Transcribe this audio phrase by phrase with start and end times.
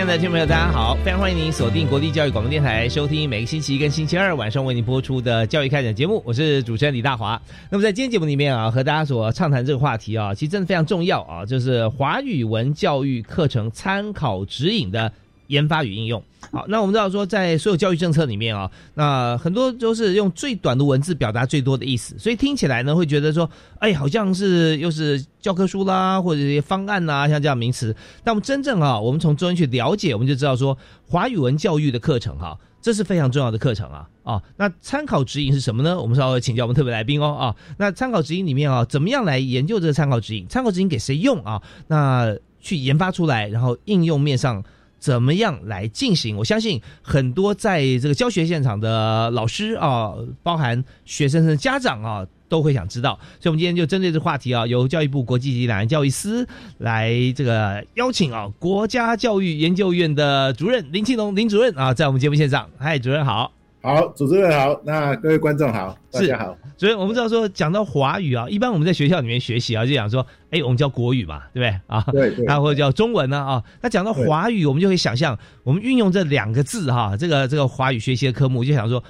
[0.00, 0.96] 亲爱的听众朋友，大家好！
[1.04, 6.22] 非常欢迎您锁定国立教育广播电台，收听每个星期一跟星期二晚上为您播出的教育开展节目。
[6.24, 7.38] 我是主持人李大华。
[7.68, 15.12] 那么在今天节目里面啊，和大家所畅谈这个话题啊，其实真的非常重要啊，就是华语文教育课程参考指引的。
[15.50, 27.94] 研发与应用，好，那我们知道说，在所有教育政策里面啊，那很多都是用最短的文字表达最多的意思，所以听起来呢，会觉得说，哎，好像是又是教科书啦，或者一些方案呐，像这样名词。
[28.22, 30.78] 但我们真正啊，我们从中间去了解，我们就知道说，
[31.08, 34.40] 华语文教育的课程哈，这是非常重要的课程啊啊。
[34.56, 36.00] 那参考指引是什么呢？
[36.00, 37.56] 我们稍微请教我们特别来宾哦啊。
[37.76, 40.46] 那参考指引里面啊，怎么样来研究这个参考指引？
[40.46, 41.60] 参考指引给谁用啊？
[41.88, 44.62] 那去研发出来，然后应用面上。
[45.00, 46.36] 怎么样来进行？
[46.36, 50.12] 我相信很多在这个教学现场的老师啊，
[50.42, 53.18] 包含学生的家长啊，都会想知道。
[53.40, 56.46] 所以，我们今天就针对这话题啊，由教育部国际级两岸教育司
[56.78, 62.68] 来这个邀请啊，国家教育研究院的主任林庆龙林主任啊，在我们节目现场。
[62.78, 63.50] 嗨，主任好。
[63.82, 66.54] 好，主持人好，那各位观众好，大家好。
[66.76, 72.04] 所以我们知道说，讲到华语啊，一般我们在学校里面学习啊，就讲说，哎，我们叫国语嘛，对不对啊？
[72.12, 72.44] 对对。
[72.44, 73.64] 那或者叫中文呢啊？
[73.80, 79.02] 那讲到华语，我们就会想象，我们运用这两个字哈，这个这个华语学习的科目，就想说，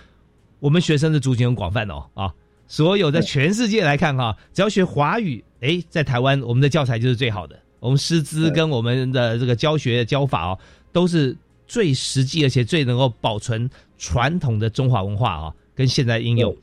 [0.60, 2.32] 我们学生的族群很广泛哦啊，
[2.68, 10.58] 所有在全世界来看哈，只要学华语，哎，在台湾我们的教材就是最好的，我们师资跟我们的这个教学教法哦，
[10.92, 11.36] 都是
[11.70, 13.70] 最实际而且最能够保存。
[14.02, 16.56] 传统的中华文化啊，跟现代应用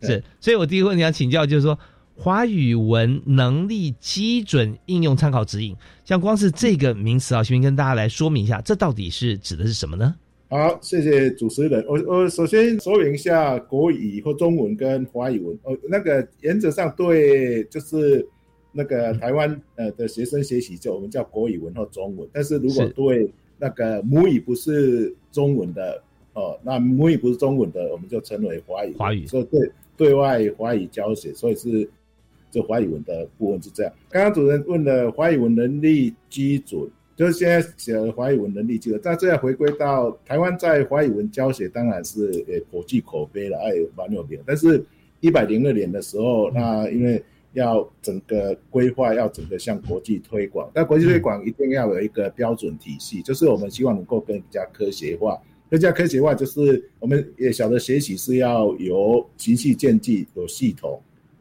[0.00, 1.76] 是，所以我第一个问题要请教，就是说
[2.14, 5.74] 华语文能力基准应用参考指引，
[6.04, 10.14] 像光是这个名词啊，先跟大家来说明一下，这到底是指的是什么呢？
[10.48, 11.84] 好，谢谢主持人。
[11.88, 18.24] 我我首先说明一下国语或中文跟华语文，哦，那个原则上对，就是
[18.70, 26.02] 那个台湾呃的学生学习就我们叫国语文或中文，但是如果对那个母语不是中文的。
[26.34, 28.92] 哦，那母语不是中文的，我们就称为华语。
[28.98, 31.88] 华语，所以对对外华语教学，所以是
[32.50, 33.92] 这华语文的部分是这样。
[34.10, 39.00] 刚刚主任问的华语文能力基准，就是现在写的华语文能力基准。
[39.00, 44.36] 但这要回归到台湾在华语文教学，当然是呃国际口碑了，哎蛮有名。
[44.44, 44.84] 但是
[45.20, 47.22] 一百零二年的时候，那因为
[47.54, 55.40] 要整个规划，要整个向国际推广，但国际推广一定要有一个标准体系，就是我们希望能够更加科学化。
[55.70, 61.00] 更加科学化，就是我们也晓得学习是要由循序渐进、有系统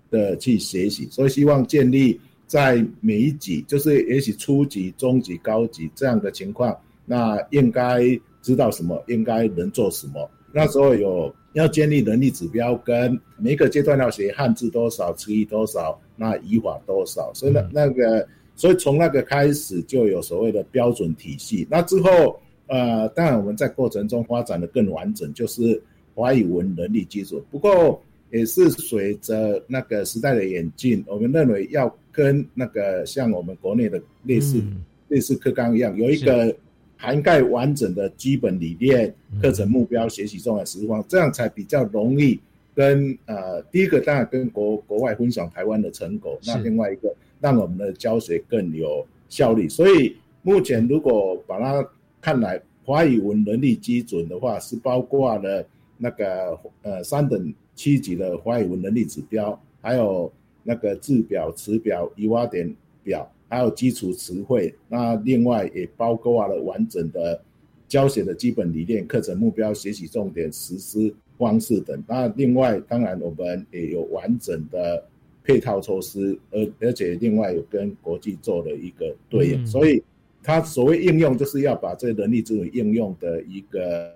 [0.09, 6.75] 的去学习，所以希望建立在每一级，就是也许初级、中级、高级这样的情况，
[7.05, 8.01] 那应该
[8.41, 10.27] 知道什么，应该能做什么。
[10.51, 21.67] 那时候有要建立能力指标，跟每一个阶段要学汉字多少、词义多少、那语法多少，所以那那个，所以从那个开始就有所谓的标准体系。
[21.69, 22.39] 那之后。
[22.67, 25.79] 呃，当然我们在过程中发展的更完整，就是
[26.15, 27.43] 华语文能力基础。
[27.51, 28.01] 不过
[28.31, 34.63] 也是随着那个时代的演进，我们认为要跟那个像我们国内的类似
[35.09, 36.55] 类似课纲一样，有一个
[36.95, 42.39] 涵盖完整的基本理念、课程目标、学习重要实况，这样才比较容易
[42.75, 49.69] 跟呃第一个当然跟国国外分享台湾的成果，那另外一个让我们的教学更有效率。
[49.69, 51.87] 所以目前如果把它
[52.19, 55.65] 看来，华语文能力基准的话，是包括了
[55.97, 60.31] 那个呃三等七级的华语文能力指标，还有
[60.63, 64.73] 那个字表、词表、语法点表，还有基础词汇。
[64.89, 67.41] 那另外也包括了完整的
[67.87, 72.03] 教学的基本理念、课程目标、学习重点、实施方式等。
[72.07, 75.03] 那另外当然我们也有完整的
[75.43, 80.01] 配套措施，而而且另外有跟国际做了一个对应，嗯所以
[80.41, 84.13] 它所谓应用就是要把这个人力资源应用的一个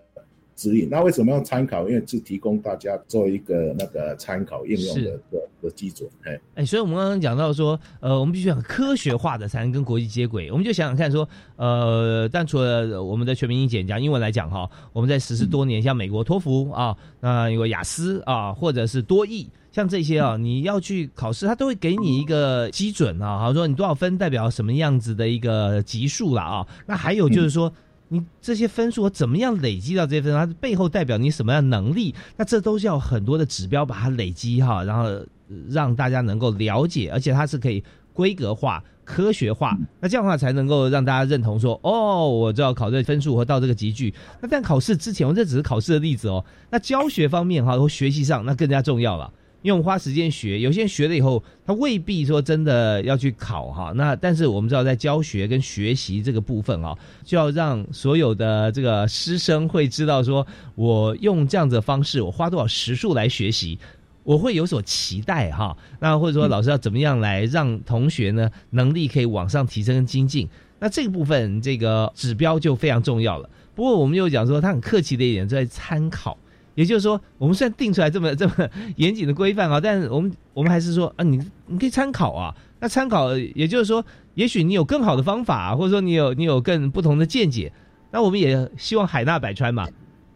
[0.57, 0.89] 指引。
[0.89, 1.88] 那为什么要参考？
[1.88, 6.09] 因为是提供大家做一个那个参考应用的的的基准。
[6.25, 10.51] 哎，哎，所以我们刚刚讲到说，呃，我们必须很科学化的才能跟国际接轨。
[10.51, 19.48] 我们就想想看说，呃，但除了我们的全民英检讲英文来讲哈，我们在实施多年，像美国托福啊，那有雅思啊，或者是多益。
[19.69, 26.68] 像这些啊，你要去考试，他都会给你一个基准啊，好像说你多少分代表什么样子的一个级数了啊。
[26.88, 27.71] 那还有就是说，
[28.09, 32.15] 你这些分数我怎么样累积到这些分数，它背后代表你什么样的能力？
[32.38, 35.25] 那这都是要很多的指标把它累积哈，然后呃
[35.69, 37.83] 让大家能够了解，而且它是可以
[38.13, 39.77] 规格化、科学化。
[40.00, 44.13] 那这样的话才能够让大家认同说，哦，我知道考这分数和到这个集聚。
[44.42, 46.44] 那但考试之前，我这只是考试的例子哦。
[46.69, 49.31] 那教学方面哈，或学习上那更加重要了。
[49.63, 53.92] 用花时间学，有些人学了以后，他未必说真的要去考哈。
[53.95, 60.45] 那但是我们知道，在教学跟学习这个部分啊，就要让所有的这个师生会知道说，
[60.75, 63.77] 我用这样子的方式，我花多少时数来学习，
[64.24, 65.75] 我会有所期待哈。
[66.00, 70.48] 那或者说老师要怎么样来让同学呢能力可以往上提升跟精进？
[70.80, 73.50] 那这个部分这个指标就非常重要了。
[73.74, 76.38] 不过我们又讲说，他很客气的一点，在参考。
[76.78, 78.54] 也就是说，我们虽然定出来这么 这么
[78.98, 82.56] 严谨的规范啊，但是我们我们还是说啊，你你可以参考啊。
[82.80, 87.74] 那参考，也就是说，也许你有更好的方法，或者说你有你有更不同的见解。
[88.12, 89.88] 那我们也希望海纳百川嘛。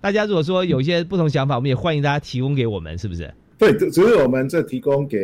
[0.01, 3.31] 大家如果说有一些不同想法，我们也欢迎大家提供给我们，是不是？
[3.59, 5.19] 对，只是我们这提供给，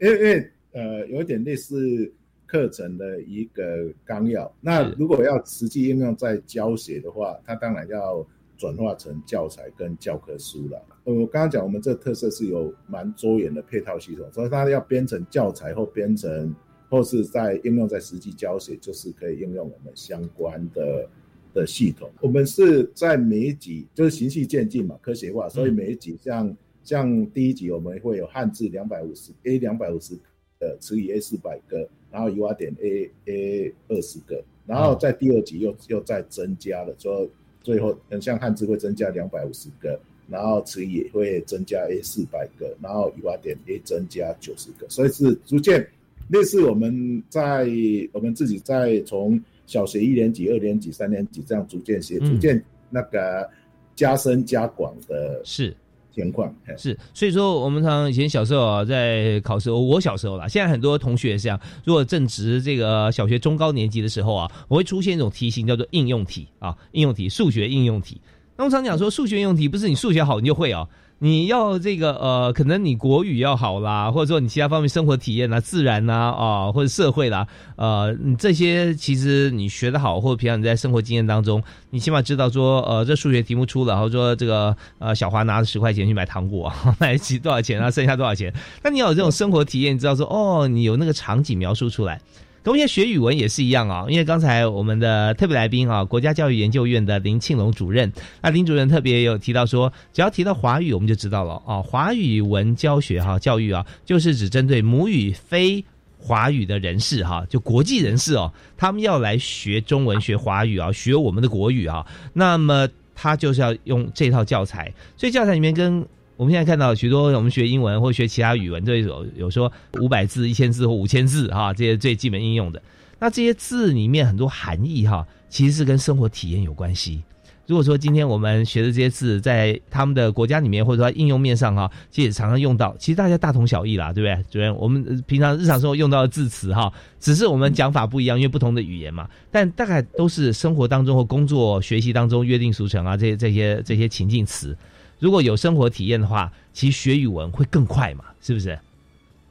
[0.00, 2.10] 因为因为呃，有点类似
[2.46, 3.62] 课程的一个
[4.06, 4.50] 纲要。
[4.62, 8.26] 那如果要实际应用在教学的话，它当然要。
[8.62, 10.80] 转化成教材跟教科书了。
[11.02, 16.54] 我刚刚讲，我们这特色是有蛮多元的配套系统，所以它要编成教材或编成，
[16.88, 21.08] 或是在应用在实际教学，就是可以应用我们相关的
[21.52, 22.08] 的系统。
[22.20, 30.14] 我们是在每一集就是循序渐进嘛，科学化，所以每一集像像第一集我们会有汉字两百五十 A 两百五十
[30.60, 37.28] 个，词语 A 四百个，然后语法点 A A 二十个，然后在第二集又又再增加了说。
[37.62, 39.98] 最后，很像汉字会增加两百五十个，
[40.28, 45.86] 然后词语也会增加 A 四百个，然后语法点也增加九十个，所以是逐渐
[46.28, 47.68] 类似我们在
[48.12, 53.48] 我们自己在从小学一年级、二年级、三年级这样逐渐写，逐渐那个
[53.94, 55.74] 加深加广的是
[56.14, 61.58] 情况是，所以说我们常以前小时候啊，在考试，我小时候啦，现在很多同学也是这样。
[61.84, 68.20] 如果正值这个小学中高年级的时候啊，我会出现一种题型叫做应用题啊，应用题，数学应用题。
[68.56, 70.86] 那我常讲说，数学应用题不是你数学好你就会哦。
[71.24, 77.46] 你要这个呃，可能你国语要好啦，或者说你其他方面生活体验啦、自然啦啊，或者社会啦，
[77.76, 88.52] 呃，你这些其实你学得好，或者平常你在生活经验当中，你起码知道说，呃，这数学题目出了，或者说这个呃，小华拿着十块钱去买糖果， 买几多少钱啊，剩下多少钱？
[88.82, 92.20] 那你要有这种生活体验，你知道说，哦，你有那个场景描述出来。
[92.64, 105.84] 同学学语文也是一样啊，因为刚才我们的特别来宾啊，国家教育研究院的林庆龙主任，那林主任特别有提到说，只要提到华语，我们就知道了啊，华语文教学哈，教育啊，就是只针对母语非
[106.18, 116.06] 华语的人士哈，就国际人士哦，他们要来学中文、学华语啊，学我们的国语啊，那么他就是要用这套教材，所以教材里面跟。
[116.42, 122.82] 我们现在看到许多我们学英文或学其他语文，都有有说五百字、一千字或五千字哈，这些最基本应用的。
[123.20, 127.22] 那这些字里面很多含义哈，其实是跟生活体验有关系。
[127.68, 134.44] 如果说今天我们学的这些字，在他们的国家里面或者说应用面上哈，其实也常常用到，其实大家大同小异啦，对不对？
[134.50, 139.28] 主任，我们平常日常生活用到的字词哈，只是我们讲法不一样，因为不同的语言嘛。
[139.52, 144.76] 但大概都是生活当中或工作、学习当中约定俗成啊，这些这些这些情境词。
[145.22, 148.76] 如果有生活体验的话，其实学语文会更快嘛，是不是？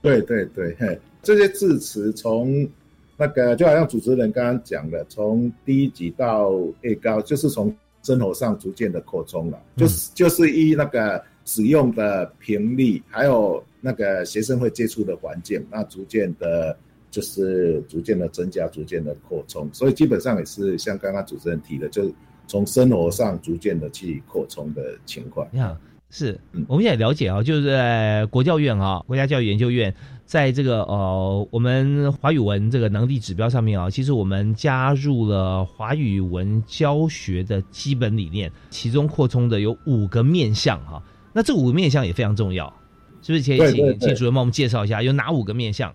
[0.01, 2.67] 对对对，嘿，这些字词从
[3.15, 6.51] 那个就好像主持人刚刚讲的，从低级到
[6.81, 7.73] 越高，就是从
[8.03, 16.77] 生活上逐渐的扩充了，就是就是依那个使用的频率，还有那个学生会接触的环境，那逐渐的，
[17.09, 22.11] 就是逐渐的增加，逐渐的扩充，所以基本上也是像刚刚主持人提的，就。
[22.47, 25.75] 从生活上逐渐的去扩充的情况，你好，
[26.09, 29.93] 是，我们也了解啊，就是在国教院啊，国家教育研究院，
[30.25, 42.73] 在这个呃，我们华语文这个能力指标上面啊，其实我们加入了华语文教学的基本理念，其中扩充的有五个面向哈，那这五个面向也非常重要。
[43.23, 45.93] 是不是可以请请主任帮我们介绍一下有哪五个面向？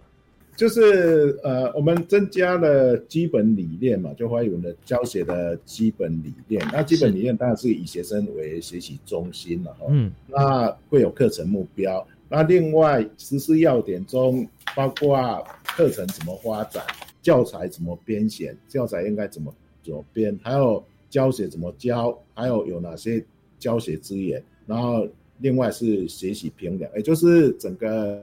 [0.57, 6.67] 就是呃，我们增加了基本理念嘛，就华语文的教学的基本理念。
[6.73, 9.87] 那基本理念当然是以学生为学习中心了哈。
[9.91, 12.05] 嗯那会有课程目标。
[12.29, 14.45] 那另外实施要点中
[14.75, 16.83] 包括课程怎么发展、
[17.23, 23.23] 教材怎么编写、教材应该怎么怎么编，还有教学怎么教，还有有哪些
[23.59, 24.43] 教学资源。
[24.67, 25.07] 然后
[25.39, 28.21] 另外是学习评量，也就是整个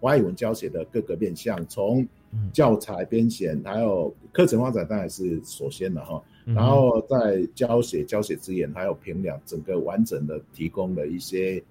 [0.00, 2.50] 华语文教学的各个面向，从嗯。
[2.52, 6.22] 教材编写，还有课程发展当然是首先的哈。
[6.46, 11.62] 嗯然后在教学、教学资源还有评量，整个完整的提供了一些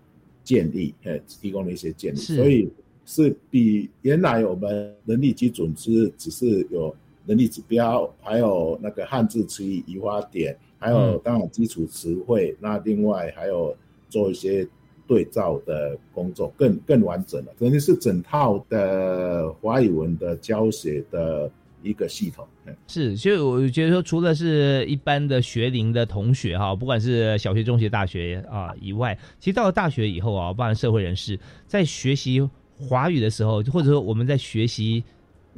[0.44, 2.70] 建议，呃，提供了一些建议，所以
[3.06, 6.94] 是比原来我们能力基准是只是有
[7.26, 11.22] 能力指标，还有那个汉字词语移花点，还有嗯。
[11.24, 13.74] 当然基础词汇，那另外还有
[14.10, 14.68] 做一些
[15.08, 21.50] 对照的工作，更更完整了，等于是整套的华语文的教学的
[21.82, 22.46] 一个系统。
[22.88, 32.42] 是，所以我觉得说，除了是一般的学龄的同学哈，不管是小学、中学、大学啊以外，其实到了大学以后啊，包含社会人士在学习
[32.76, 35.04] 华语的时候，或者说我们在学习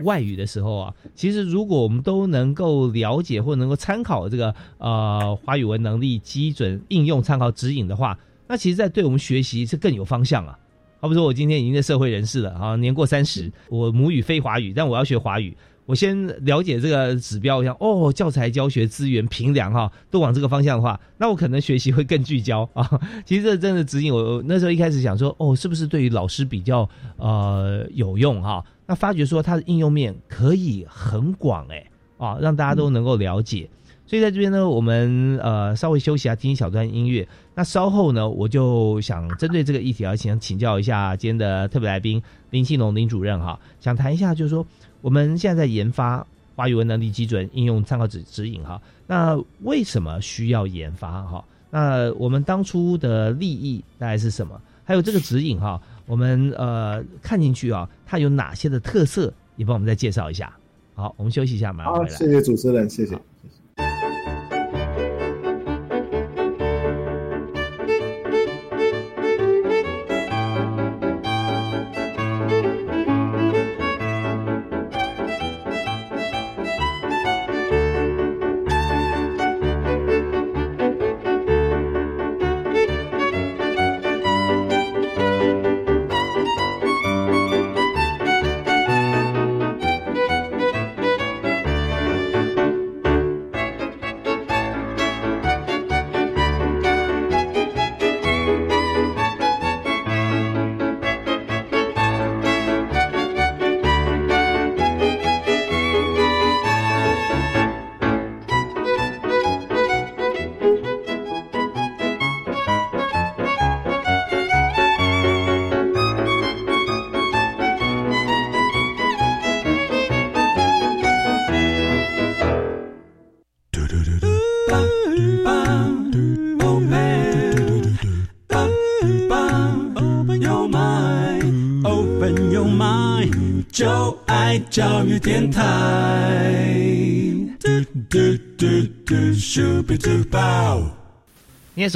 [0.04, 10.58] 外语的时候啊，其实如果我们都能够了解或能够参考这个呃华语文能力基准应用参考指引的话，那其实，在对我们学习是更有方向啊。
[11.00, 15.56] 好比说，我今天已经是社会人士了啊，年过三十，我母语非华语，但我要学华语。
[15.86, 23.00] 我先了解这个指标，我想哦，教材教学资源评量哈，都往这个方向的话，那我可能学习会更聚焦啊。
[23.26, 28.66] 其实这真的指引我，我那时候一开始想说，哦，是不是对于老师比较呃有用哈？
[28.86, 31.86] 那发觉说它的应用面可以很广哎
[32.18, 33.70] 啊，让大家都能够了解。
[34.08, 37.28] 所以在这边呢，我们呃稍微休息一下，听一小段音乐。
[37.54, 44.66] 那稍后呢，我就想针对这个议题啊，想请教一下今天的特别来宾林庆龙林主任哈，想谈一下，就是说
[45.02, 51.44] 我们现在在研发华语文能力基准应用参考指指引哈，那为什么需要研发哈？
[51.70, 54.60] 那我们当初的利益大概是什么？
[54.86, 59.34] 还有这个指引哈，我们呃看进去啊，它有哪些的特色？
[59.58, 60.54] 也帮我们再介绍一下。
[60.94, 62.10] 好，我们休息一下，马上，回来。
[62.10, 63.20] 谢谢主持人，谢谢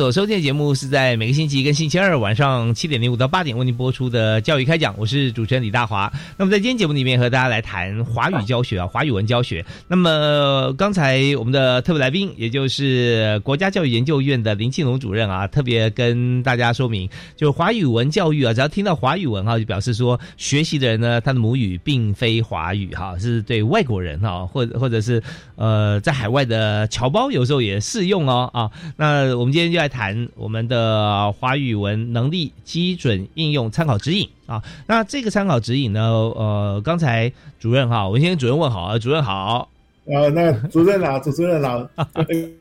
[0.01, 6.11] 所收听的节目是在每个星期一跟星期二晚上七点零五到八点为您播出的教育开讲，我是主持人李大华。
[6.37, 9.63] 那么在今天节目里面和大家来谈华语教学啊，华语文教学。
[9.87, 25.21] 那么刚才我们的特别来宾，也就是国家教育研究院的林庆龙主任啊，特别跟大家说明，就是华语文教育啊，只要听到华语文哈、就表示说学习的人呢，他的母语并非华语哈、是对外国人哈、或或者是
[25.57, 28.71] 呃 在海外的侨胞有时候也适用哦啊。
[28.97, 34.63] 那我们今天就来谈我们的华语文能力基准应用参考指引啊。
[34.87, 39.69] 那这个参考指引呢，呃，刚才主任哈，我先主任问好啊，主任好。
[40.13, 41.87] 呃，那主任好，主持人好，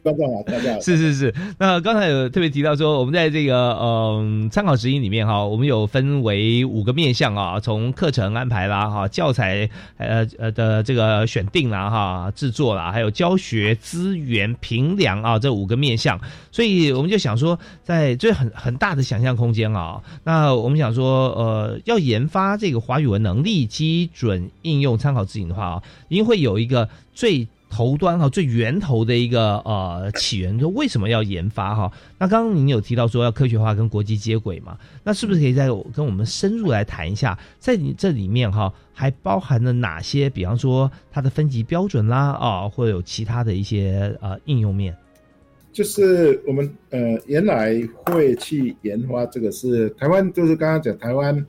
[0.05, 0.81] 观众好，大家好。
[0.81, 16.21] 是是是，那刚才有特别提到说，我们在这个嗯参考指引里面哈，我们有分为五个面向啊，从课程安排啦哈，教材呃呃的这个选定啦哈，制作啦，还有教学资源评量啊这五个面向，
[16.53, 31.93] 所以我们就想说，在这很很大的想象空间啊，那我们想说呃要研发这个华语文能力基准应用参考指引的话啊，一定会有一个最头端哈，最源头的一个呃起源，说为什么要研发哈？
[32.19, 34.77] 那刚刚您有提到说要科学化跟国际接轨嘛？
[35.05, 40.29] 那是不是可以再跟我们深入来谈一下，在你这里面哈，还包含了哪些？
[40.29, 44.97] 比方说它的分级标准啦啊，或者有其他的一些呃应用面？
[45.73, 51.47] 就是我们呃原来会去研发这个是台湾，就是刚刚讲台湾。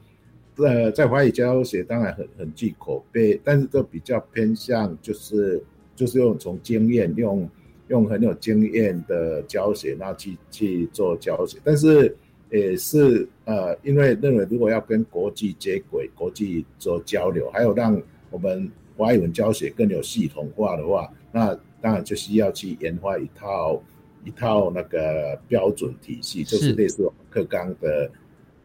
[0.58, 5.64] 呃，在华语教学当然很很具口碑，但是都比较偏向就是
[5.96, 7.50] 就是用从经验用
[7.88, 12.16] 用很有经验的教学，然后去去做教学，但是
[12.52, 23.82] 也是呃，因为认为如果要跟国际接轨、国际做交流，还有让我们华语文教学更有系统化的话，那当然就需要去研发一套
[24.26, 28.12] 一套那个标准体系，就是类似课纲的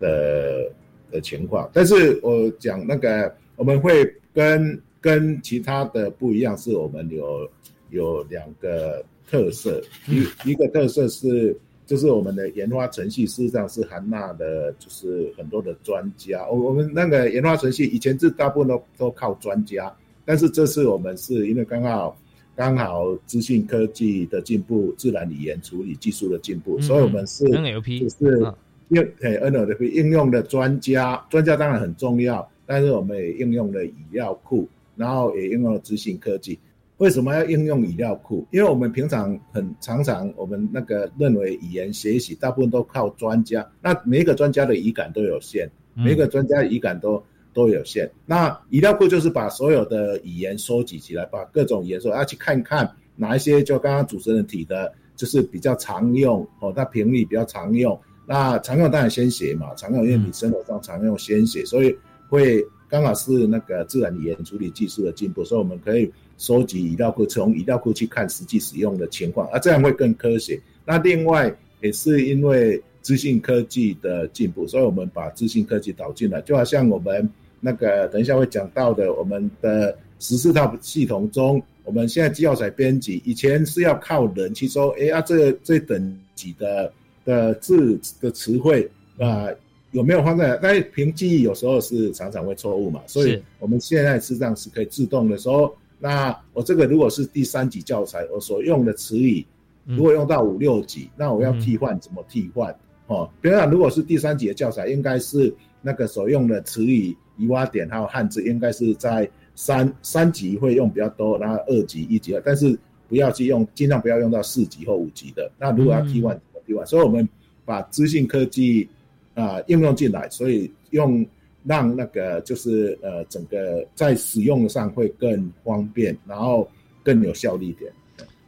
[0.01, 0.71] 的。
[1.11, 7.49] 的情况，但是我讲那个我们会跟跟其他的不一样，是我们有
[7.91, 16.45] 有两个特色，一一个特色是就是我们的研发程序事实上是含纳的，就是很多的专家。
[16.49, 19.95] 我我们那个研发程序以前是大部分都都靠专家，
[20.25, 22.19] 但是这次我们是因为刚好
[22.57, 28.53] 刚好资讯科技的进步，自然语言处理技术的进步，所以我们是 NLP 就是。
[28.89, 36.59] 用诶，NLP 应用的专家，专家当然很重要，但是我们也应用了语料库，然后也应用了资讯科技。
[36.99, 38.47] 为什么要应用语料库？
[38.51, 48.11] 因为我们平常很常常，我们那个认为语言学习大部分都靠专家，那每一个专家的语感都有限，每一个专家语感都都有限。
[48.25, 57.99] 那语料库就是把所有的语言收集起来，把各种语言说要去看看哪一些，就刚刚主持人提的，就是比较常用哦，它频率比较常用。
[58.29, 61.97] 那常用当然先写嘛，常用因为你生活上常用先写，所以
[62.29, 70.61] 会刚好是那个自然语言处理技术的进步，所以我们可以收集语料库，从语料库去看实际使用的情况，啊，这样会更科学。
[70.85, 77.31] 那另外也是因为资讯科技的进步，所以我们把资讯科技导进来，就好像我们
[77.61, 86.93] 那个等一下会讲到的，我们的十四套系统中，我们现在教材编辑以前是要靠人去说，哎呀，这这等级的。
[87.27, 89.49] 的字的词汇啊，
[89.91, 90.59] 有没有放在？
[90.63, 99.45] 但是凭记忆有时候是常常会错误嘛，所以我们现在实际上是可以自动的说，那我这个如果是第三级教材，我所用的词语
[99.85, 102.75] 如果用到五六级，那我要替换怎么替换？
[103.09, 115.51] 哦，比如讲，如果是第三级的教材，应该是那个所用的词语、移挖点还有汉字，应该是在三三级会用比较多，然后二级、一级，但是不要去用，尽量不要用到四级或五级的。
[115.59, 116.41] 那如果要替换。
[116.87, 117.29] 所以，我们
[117.65, 118.89] 把资讯科技
[119.35, 121.25] 啊应用进来，所以用
[121.65, 126.69] 让那个就是呃整个在使用上会更方便，然后
[127.03, 127.93] 更有效率一点。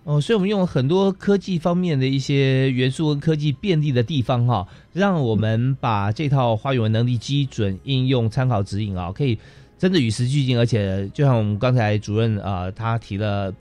[0.05, 9.39] 哦，所以我们用很多科技方面的一些元素跟科技便利的地方哈，让我们把这套花语文能力基准应用参考指引啊，可以
[9.79, 13.53] 真的与时俱进，而且就像我们刚才主任啊他提了。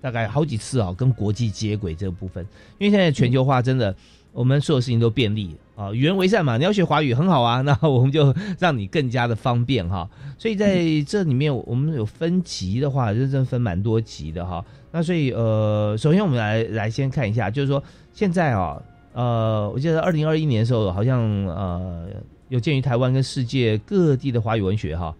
[0.00, 2.46] 大概好几次啊，跟国际接轨这个部分，
[2.78, 3.94] 因为现在全球化真的，
[4.32, 6.56] 我们所有事情都便利啊，与人为善嘛。
[6.56, 10.08] 你要学华语很好啊，那我们就让你更加的方便哈。
[10.38, 14.64] 所以在这里面，我们有分级的话，认真分蛮多级的哈。
[14.92, 17.82] 那所以呃，首先我们来来先看一下，就是说
[18.12, 18.80] 现在啊，
[19.12, 22.06] 呃，我记得二零二一年的时候，好像呃，
[22.48, 25.14] 有鉴于台湾跟世界各地的华语文学哈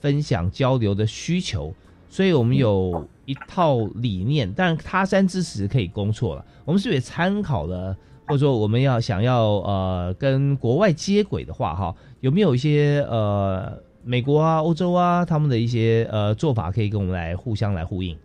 [0.00, 1.74] 分享交流的需求，
[2.08, 3.06] 所以我们有。
[3.28, 6.42] 一套理念，但他山之石可以攻错了。
[6.64, 7.94] 我们是也参考了，
[8.26, 18.16] 或者说我们要想要呃跟国外接轨的话，哈，有没有一些呃美国啊、欧洲啊他们的一些呃做法可以跟我们来互相来呼应？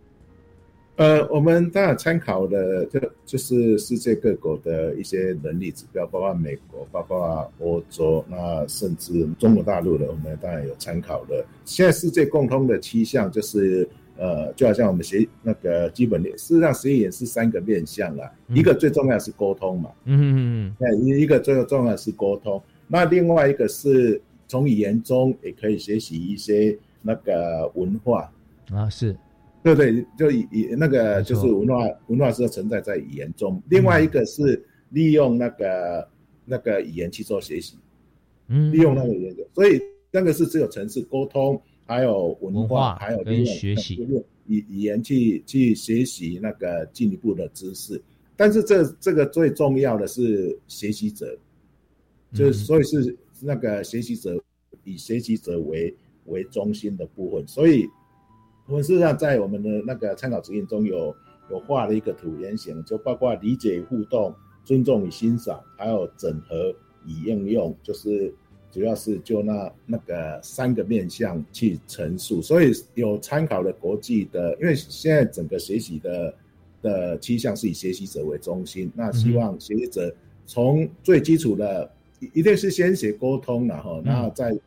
[0.95, 11.45] 呃，我们当然参考的就就是世界各国的一些能力指标，包括美国、包括欧洲，那甚至中国大陆的，我们当然有参考的。
[11.65, 13.87] 现在世界共通的七项就是。
[14.15, 28.31] 呃，就好像我们学那个基本面，事实上学语言是三个面向啦，一个最重要是沟通嘛，嗯嗯嗯，那一一个最重要是沟通，那另外一个是从语言中也可以学习一些那个文化。
[28.71, 29.15] 啊，是，
[29.63, 36.07] 对对，就以以那个就是文化文化是存在在语言中，另外一个是利用那个
[36.45, 37.77] 那个语言去做学习，
[38.47, 39.79] 嗯，利用那个语言，所以
[40.11, 41.61] 那个是只有城市沟通。
[41.85, 43.95] 还有文化，还有利用学习，
[44.47, 48.01] 语语言去去学习那个进一步的知识。
[48.37, 51.37] 但是这这个最重要的是学习者，
[52.33, 54.41] 就是所以是那个学习者
[54.85, 55.93] 以学习者为
[56.27, 57.45] 为中心的部分。
[57.45, 57.85] 所以
[58.67, 61.15] 我们事实上在我们的那个参考指引中有
[61.49, 66.73] 有画了一个图原型，就包括理解、互动、尊重与欣赏，还有整合
[67.05, 68.33] 与应用，就是
[68.71, 76.33] 主要是就那那个三个面向去陈述，所以有参考了国际的，因为现在整个学习的
[76.81, 80.13] 的趋向是以学习者为中心，那希望学习者
[80.45, 84.57] 从最基础的一一定是先学沟通，然后那再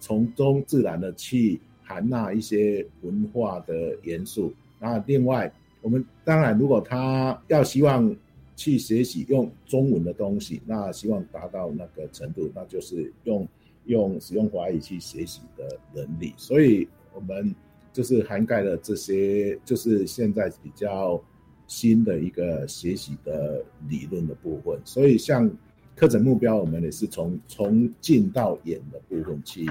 [0.00, 4.52] 从中自然的去含纳一些文化的元素。
[4.78, 8.14] 那另外，我们当然如果他要希望
[8.56, 13.46] 去学习用中文的东西，那希望达到那个程度，那就是用
[13.84, 16.34] 用使用华语去学习的能力。
[16.36, 17.54] 所以我们
[17.92, 21.22] 就是涵盖了这些，就是现在比较
[21.66, 24.78] 新的一个学习的理论的部分。
[24.84, 25.50] 所以像
[25.94, 29.66] 课程目标，我们也是从从近到远的部分去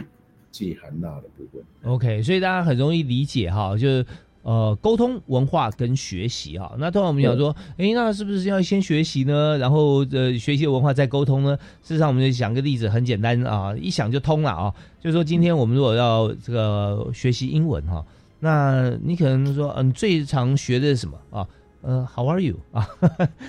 [0.63, 1.61] 去含纳的部分。
[1.83, 4.05] OK，所以大家很容易理解哈，就是
[4.43, 6.75] 呃沟通文化跟学习哈。
[6.77, 9.57] 那通常我们讲说，诶，那是不是要先学习呢？
[9.57, 11.57] 然后呃学习的文化再沟通呢？
[11.83, 14.73] 事实上，我们就讲个例子，很简单啊，一想就通了啊。
[15.01, 18.05] 就是说，今天我们如果要这个学习英文哈，
[18.39, 21.47] 那你可能说，嗯、最常学的是什么啊？
[21.85, 22.87] 呃，How are you 啊？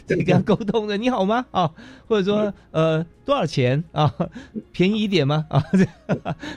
[0.06, 1.46] 这个跟他沟通的，你好吗？
[1.52, 1.70] 啊，
[2.06, 4.12] 或者说呃多少钱啊？
[4.72, 5.46] 便宜一点吗？
[5.48, 5.86] 啊，这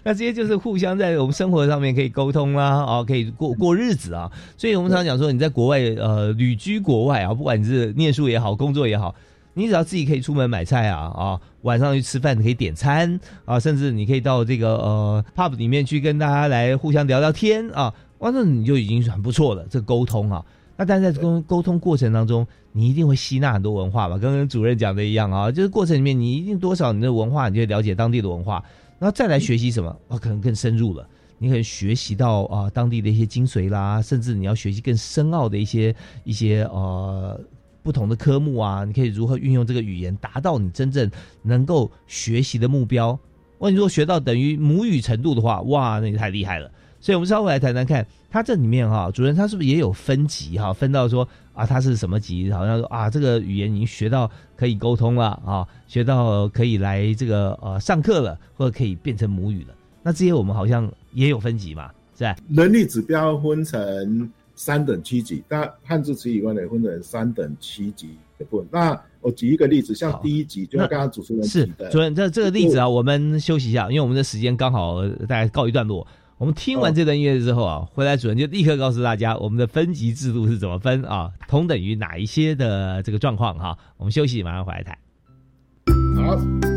[0.04, 4.30] 那这些就是互相在我们生活上面可以沟通啦，啊，可以过过日子啊。
[4.58, 9.15] 所以我们常常讲说，你在国外呃旅居国外啊，不管你是念书也好，工作也好，
[9.54, 20.44] 你只要自己可以出门买菜啊啊，晚上去吃饭可以点餐啊，甚至你可以到这个呃 pub 里面去跟大家来互相聊聊天啊，哇，那你就已经是很不错了，这个沟通啊。
[20.80, 28.63] 那但是在沟沟通过程当中，你一定会吸纳很多文化吧，跟跟主任讲的一样啊，就是过程里面你一定多少你的文化，你就了解当地的文化，
[28.98, 31.06] 然后再来学习什么，啊，可能更深入了。
[31.38, 37.38] 你可能学习到啊、当地的一些精髓啦，甚至你要学习更深奥的一些一些呃
[37.84, 41.12] 不同的科目啊，你可以如何运用这个语言，达到你真正
[41.42, 43.20] 能够学习的目标。
[43.58, 46.72] 哇，你如果学到等于母语程度的话，哇，那你太厉害了。
[47.02, 52.52] 所以，我们稍微来谈谈看，它这里面哈、主任他是不是也有分级哈、分到说啊，他是什么级？
[52.52, 59.74] 好像说啊，这个语言已经学到可以沟通了啊，学到可以来这个呃上课了，或者可以变成母语了。
[60.04, 62.36] 那这些我们好像也有分级嘛，是吧？
[62.48, 68.68] 能力指标分成三等七级，那汉字词以外呢，分成三等七级的部分。
[68.72, 76.06] 那我举一个例子，像第一级，就是那刚刚主持人是提的，主任，这这个例子啊，我们休息一下，因为我们的时间刚好呃大概告一段落。
[76.39, 83.78] 我们听完哦这段音乐之后啊，回来主任就立刻告诉大家我们的分级制度是怎么分啊，同等于哪一些的这个状况哈。
[83.97, 84.97] 我们休息，马上回来谈。
[86.15, 86.68] 好。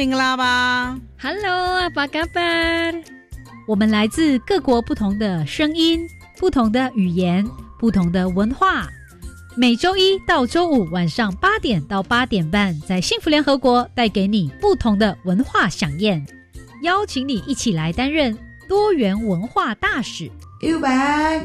[0.00, 2.40] 明啦吧 Hello，阿巴嘎巴。
[3.68, 6.08] 我们来自各国不同的声音、
[6.38, 7.46] 不同的语言、
[7.78, 8.88] 不同的文化。
[9.58, 16.26] 每周一到周五晚上八点到八点半，在幸福联合国带给你不同的文化飨宴，
[16.82, 18.34] 邀请你一起来担任
[18.66, 20.30] 多元文化大使。
[20.62, 21.44] 右白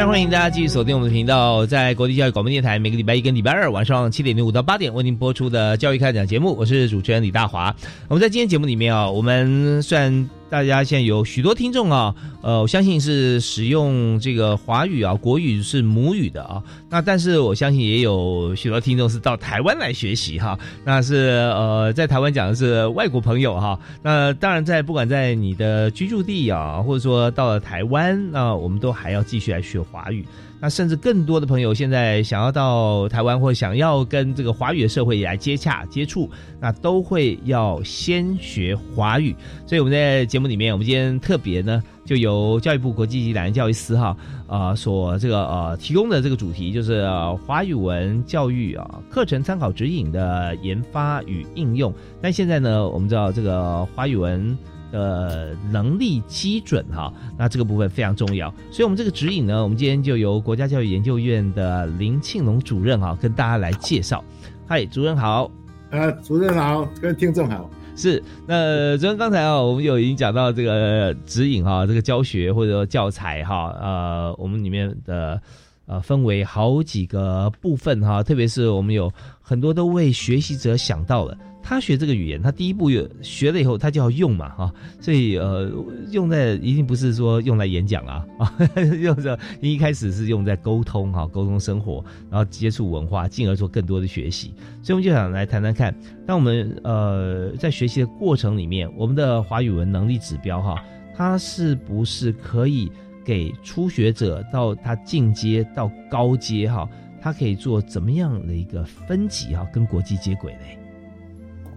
[0.00, 7.76] 非常欢迎大家继续锁定我们的频道，在国际教育广播电台，每个礼拜一跟礼拜二晚上七点零五到八点为您播出的教育开讲节目，我是主持人李大华。
[8.08, 30.26] 我们在今天节目里面啊，我们算大家现在有许多听众啊，呃，我相信是使用这个华语啊，国语是母语的啊，那但是我相信也有许多听众是到台湾来学习哈，那是呃，在台湾讲的是外国朋友哈，那当然在不管在你的居住地啊，或者说到了台湾，那我们都还要继续来学华语。
[30.60, 36.28] 那甚至更多的朋友现在想要到台湾，或想要跟这个华语的社会来接洽接触，
[36.60, 39.34] 那都会要先学华语。
[39.66, 44.14] 所以我们在节目里面，我们今天特别呢，就由教育部国际及两岸教育司哈
[44.46, 51.90] 啊所这个呃提供的这个主题，就是、呃华语文教育啊课程参考指引的研发与应用。
[52.20, 54.56] 但现在呢，我们知道这个华语文。
[54.90, 64.24] 的能力基准哈，那这个部分非常重要，所以我们这个指引呢，我们今天就由国家教育研究院的林庆龙主任哈，跟大家来介绍。
[64.66, 65.50] 嗨，主任好。
[65.90, 67.68] 呃，主任好，各位听众好。
[67.96, 75.40] 是，那主任刚才啊，我们有已经讲到这个指引哈，这个教学或者说教材哈，呃，我们里面的
[75.86, 81.36] 呃分为好几个部分哈，特别是我们有很多都为学习者想到了。
[81.70, 85.70] 他学这个语言，他第一步有学了以后，他就要用嘛，哈，所以呃，
[86.10, 88.52] 用在一定不是说用来演讲啊，啊，
[89.00, 94.52] 用在一开始是用在沟通哈，沟通生活，然后接触文化，进而做更多的学习。
[94.82, 95.94] 所以我们就想来谈谈看，
[96.26, 100.84] 当我们呃在学习的过程里面，我们的华语文能力指标哈，
[101.16, 102.90] 它是不是可以
[103.24, 106.90] 给初学者到他进阶到高阶哈，
[107.22, 110.76] 它可以做怎么样的一个分级哈，跟国际接轨嘞？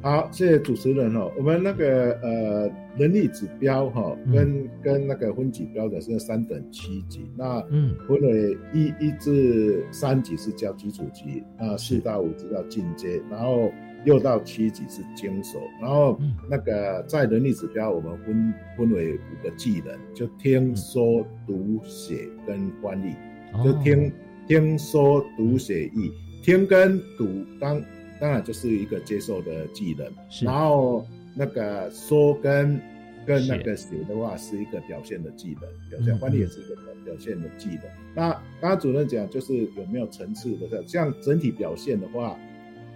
[0.04, 1.32] 好，谢谢主持人哦。
[1.38, 4.34] 我们那个呃能力指标哈、嗯。
[4.34, 7.96] 跟跟那个分级标准是三等七级，那嗯。
[8.06, 13.72] 分为一一至三级是叫基础级，那四到五级叫进阶，然后
[14.04, 16.36] 六到七级是精熟，然后嗯。
[16.50, 23.16] 那个在能力指标我们分分为五个技能，就听说读写跟翻译，
[23.64, 23.82] 就哦。
[23.82, 24.12] 听
[24.50, 26.12] 听说读写译，
[26.44, 27.26] 听跟读
[27.58, 27.82] 当
[28.24, 31.06] 当然就是一个接受的技能，是然后
[31.36, 32.80] 那个说跟
[33.28, 37.82] 跟那个写的话是一个表现的技能，表现嗯翻译也是一个表表现的技能。
[38.16, 38.32] 那
[38.62, 42.40] 刚刚主任讲就是有没有层次的，像整体表现的话，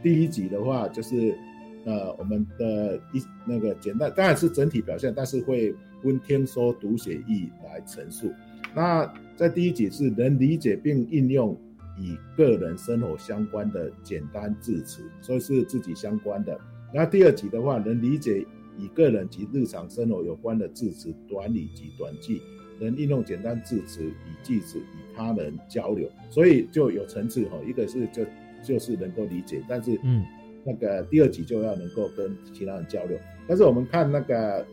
[0.01, 1.37] 第一级的话就是
[1.83, 8.31] 呃我们的一那个简单当然是整体表现，但是会分听说读写意来陈述。
[8.73, 11.53] 那在第一集是能理解并应用
[11.99, 16.59] 与个人生活相关的简单字词，所以是自己相关的。
[16.93, 18.45] 那第二集的话，能理解
[18.77, 22.41] 与个人及日常生活有关的字词、短语及短句，
[22.79, 27.57] 能应用简单字词与句子与他人交流，所以就有层次哈。
[27.67, 28.25] 一个是就
[28.63, 30.23] 就是能够理解，但是嗯，
[30.63, 33.17] 那个第二集就要能够跟其他人交流。
[33.47, 34.65] 但是我们看那个，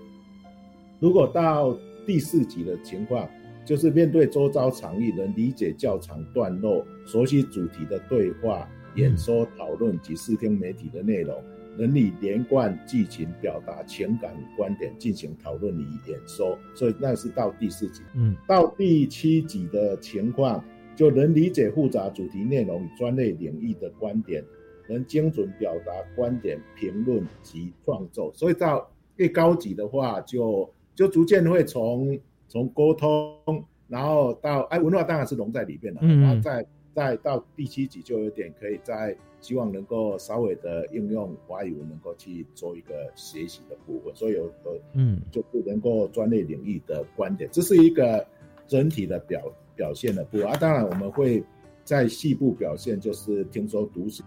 [1.01, 3.29] 如果到第四集的情况，
[3.65, 11.43] 就是面对周遭场域，能理解较长段落、熟悉主题的对话、演说、讨论及视听媒体的内容，
[11.77, 16.59] 能以连贯剧情表达情感与观点，进行讨论与演说。
[16.75, 18.03] 所以那是到第四集。
[18.15, 20.63] 嗯，到第七集的情况，
[20.95, 24.45] 就能理解复杂主题内容与专业领域的观点，
[24.89, 28.31] 能精准表达观点、评论及创作。
[28.35, 32.17] 所以到越高级的话，就就逐渐会从
[32.49, 48.27] 从沟通，然后到哎文化当然是融在里面了，嗯然后再再到第七集就有点可以在希望能够稍微的应用华语文，能够去做一个学习的部分，所以有的嗯就不能够专业领域的观点，这是一个
[48.67, 49.43] 整体的表
[49.75, 50.57] 表现的部分啊。
[50.57, 51.43] 当然我们会
[51.83, 54.23] 在细部表现，就是听说读写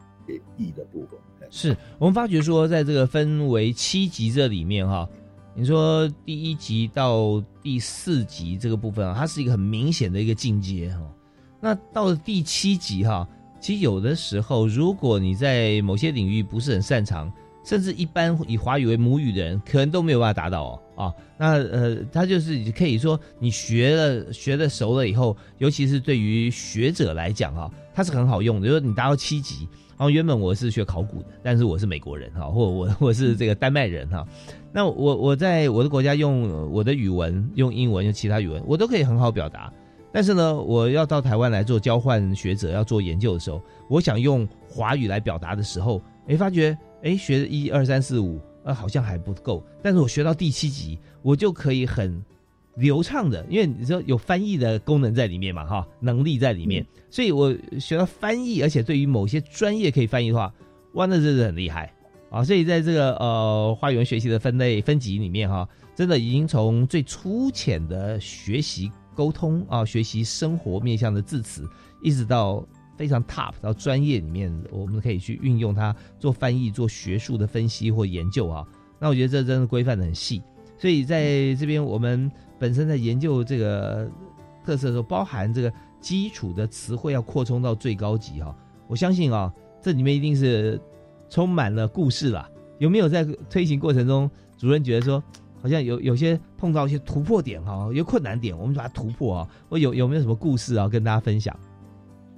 [0.57, 1.17] 译的部分。
[1.41, 5.09] 哎是我们发觉说，在这个分为七集这里面哈，
[5.59, 11.01] 你说第一集到第四集这个部分啊，它是一个很明显的一个进阶哈。
[11.59, 13.27] 那到了第七集哈，
[13.59, 17.33] 其实有的时候，如果你在某些领域不是很擅长，
[17.65, 20.63] 甚至一般以华语为母语的人，可能都没有办法达到
[20.95, 21.13] 哦啊。
[21.39, 28.67] 那呃，它就是可以说你学了学的熟了以后，尤其是对于学者来讲哈，它是很好用的。
[28.67, 29.67] 就是你达到七级。
[29.99, 34.23] 然后原本我是学考古的，但是我是美国人哈，或我 我是这个丹麦人哈。
[34.77, 39.73] 那我我在我的国家用我的语文、用英文、用其他语文，我都可以很好表达。
[40.11, 43.59] 但是呢，我要到台湾来做交换学者，要做研究的时候，
[43.89, 49.63] 我想用华语来表达的时候，哎，发觉哎学一二三四五，呃，好像还不够。
[49.81, 52.23] 但是我学到第七集，我就可以很
[52.75, 60.53] 流畅的，因为你知道有翻译的功能在里面嘛，哈，能力在里面，所以我学到翻译，而且对于某些专业可以翻译的话，
[60.93, 61.91] 哇，那真是很厉害
[62.29, 62.43] 啊！
[62.43, 71.67] 所以在这个呃花园学习的分类分级里面哈，真的已经从最粗浅的学习沟通啊，学习生活面向的字词，
[72.01, 72.65] 一直到
[72.97, 78.65] 非常 top 到专业里面，我们可以去运用它做翻译、做学术的分析或研究啊。
[78.99, 80.41] 那我觉得这真的规范的很细，
[80.77, 84.09] 所以在这边我们本身在研究这个
[84.65, 88.55] 特色的时候，包含这个基础的词汇要扩充到最高级哈。
[88.87, 90.81] 我相信啊，这里面一定是
[91.29, 92.49] 充满了故事啦。
[92.77, 95.23] 有没有在推行过程中，主任觉得说，
[95.61, 99.49] 好像有有些碰到一些突破点哈，有困难点，我们把它突破啊？
[99.69, 101.57] 我有有没有什么故事啊，跟大家分享？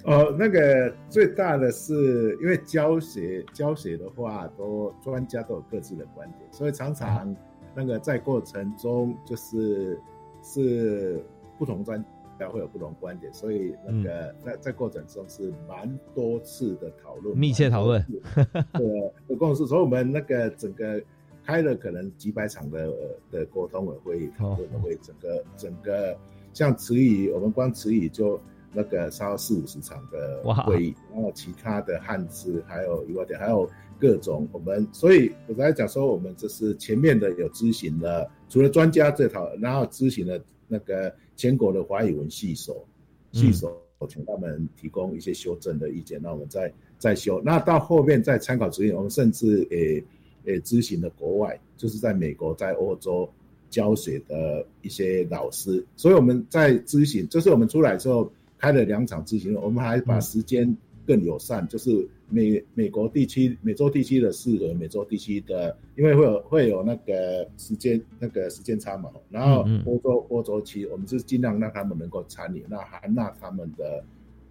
[0.06, 7.36] 哦，那个最大的是因为教学教学的话，都专家都有各自的观点，所以常常
[7.76, 10.00] 那个在过程中就是
[10.42, 11.22] 是
[11.58, 12.04] 不同专
[12.40, 18.04] 家会有不同观点，所以那个在在过程中是蛮多次的讨论，密切讨论
[18.56, 21.02] 的的共识，所以我们那个整个
[21.46, 22.90] 开了可能几百场的
[23.30, 26.18] 的沟通委会议讨论的会，整个整个
[26.54, 28.40] 像词语，我们光词语就。
[28.72, 33.68] 那个烧四五十场的会议，然后其他的汉字还有一个点，还有
[34.00, 42.86] 各种我们，所以我才讲说，我们这是前面的有咨询了，除了专家这套，然后咨询了那个全国的华语文系所，
[43.32, 47.42] 系所请他们提供一些修正的意见，那我们再再修。
[47.46, 50.04] 那到后面再参考指引，我们甚至诶
[50.44, 53.30] 诶咨询了国外，就是在美国、在欧洲
[53.70, 58.30] 教学的一些老师，所以我们在咨询，就是我们出来之后。
[58.62, 60.76] 开了两场咨询，我们还把时间
[61.08, 69.10] 更友善，就是美美国地区、美洲地区的适合美洲地区的，因为会有会有那个时间那个时间差嘛。
[69.30, 74.04] 然后欧洲欧洲区，我们是尽量让他们能够参与，那含纳他们的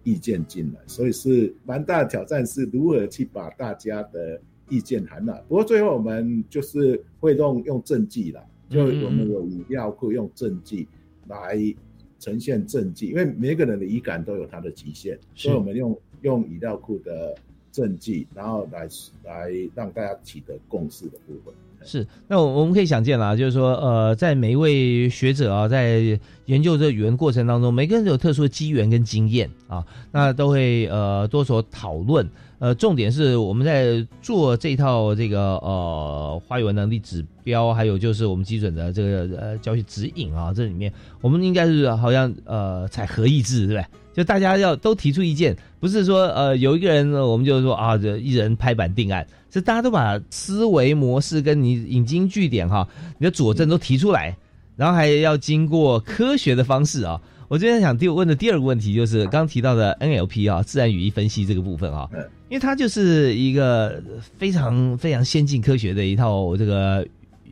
[0.03, 0.79] 意见进来。
[0.87, 5.33] 所以是蛮大的挑战，是如何去把大家的意见含纳。
[5.47, 10.87] 不过最后我们就是会用用证据啦，就我们有语料库用证据
[11.27, 11.75] 来。
[12.21, 17.33] 呈现证据，因为每个人的语感都有它的极限，所以我们用用语料库的
[17.71, 18.87] 政绩，然后来
[19.23, 21.53] 来让大家取得共识的部分。
[21.81, 32.29] 是，那我我们可以想见啦，就是说，呃，在每一位学者啊，在研究这语文过程当中，每个人都有特殊的机缘跟经验啊，那都会呃多所讨论。
[32.59, 40.91] 呃，重点是我们在做这套这个呃花语文能力指标，还有就是我们基准的这个呃教学指引啊，这里面
[41.21, 43.85] 我们应该是好像呃采合意制，对不对？
[44.19, 52.85] 就大家要都提出意见，不是说呃有一个人呢我们就说啊，这一人拍板定案，是大家都把思维模式跟你引经据典哈，
[53.17, 54.35] 你的佐证都提出来，
[54.75, 57.21] 然后还要经过科学的方式啊。
[57.47, 62.09] 我今天想第问的第二个问题就是刚提到的 NLP 啊，自然语义分析这个部分啊，
[62.49, 64.03] 因为它就是一个
[64.37, 67.07] 非常非常先进科学的一套这个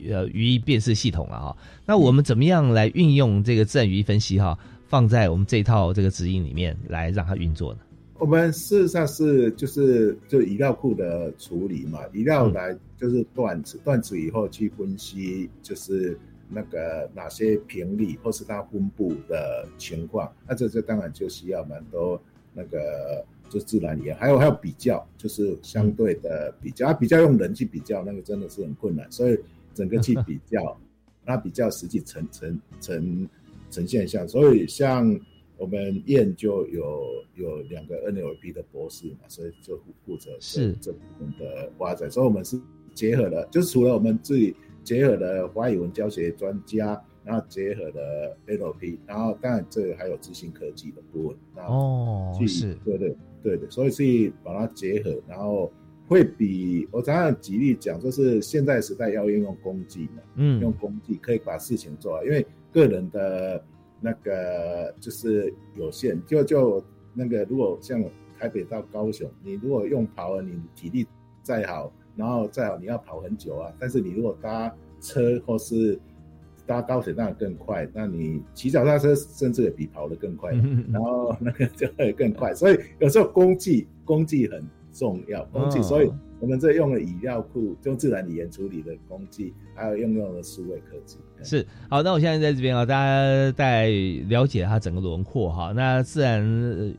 [0.09, 1.57] 呃语义辨识系统了哈。
[1.85, 7.79] 那我们怎么样来运用这个自然语义分析哈，放在我们这套这个指引里面来让它运作呢？
[8.19, 16.17] 我们事实上是就是就语料库的处理嘛，语料来就是断子，断子以后去分析就是。
[16.49, 22.17] 那个哪些频率或是它分布的情况，那这这当然就需要蛮多
[22.53, 29.37] 那个就自然语言，还有还有比较，就是相对的比较，比较用人去比较，那个真的是很困难，所以
[29.73, 30.79] 整个去比较，
[31.25, 33.27] 那比较实际呈呈呈
[33.69, 35.19] 呈现一下，所以像
[35.57, 42.59] 我们院就有有两个 NLP 的博士嘛，所以就负责是这部分的发展，所以我们是
[42.93, 44.55] 结合了，就是除了我们自己。
[44.83, 51.65] 结合了华语文教学专家，然后结合了 LP，然后当然这个还有资讯科技的部分。
[51.65, 53.13] 哦，是，对对
[53.43, 55.69] 对的，所以去把它结合，然后
[56.07, 63.63] 会比我常常举例讲，就是现在时代要运用工具嘛，嗯，用工具可以把事情做好，因为个人的
[63.99, 66.83] 那个就是有限，就就
[67.13, 68.03] 那个如果像
[68.39, 71.05] 台北到高雄，你如果用跑，你体力
[71.43, 71.91] 再好。
[72.15, 73.71] 然后再好，你要跑很久啊。
[73.77, 75.99] 但是你如果搭车或是
[76.65, 77.87] 搭高铁，当然更快。
[77.93, 80.51] 那你骑脚踏车甚至也比跑得更快。
[80.91, 82.55] 然后那个就会更快。
[82.55, 84.63] 所以有时候工具工具很
[84.97, 85.79] 重要，工具。
[85.83, 91.17] 所以我们这用了语料库，用自然语言处理的工具，还有用用了数位科技。
[91.43, 93.89] 是好，那我现在在这边啊，大家在
[94.27, 95.71] 了解它整个轮廓哈。
[95.75, 96.43] 那自然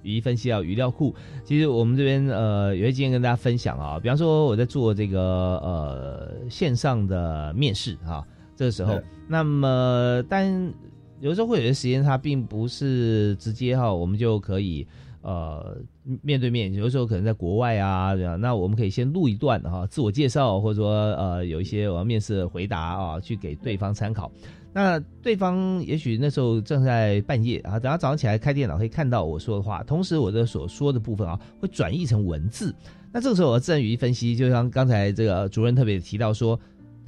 [0.03, 1.13] 语义分析啊，语料库，
[1.45, 3.99] 其实我们这边呃，有些今天跟大家分享啊。
[3.99, 5.21] 比方说我在做这个
[5.59, 8.25] 呃线上的面试哈，
[8.55, 10.73] 这个时候，那么但
[11.19, 14.87] 有时候会有些时间，它并不是直接哈，我们就可以。
[15.21, 15.77] 呃，
[16.23, 24.31] 面对面，有的时候可能在国外啊，这样，那我们可以先录一段哈，自我介绍，或者说呃，有一些我要面试的回答啊，去给对方参考。
[24.73, 32.75] 那对方也许那时候正在半夜啊，等他早上起来开电脑可以看到我说的话，同时我的所说的部分啊，会转译成文字。
[33.13, 36.59] 那这个时候，我自然语义分析，就像刚才这个主任特别提到说。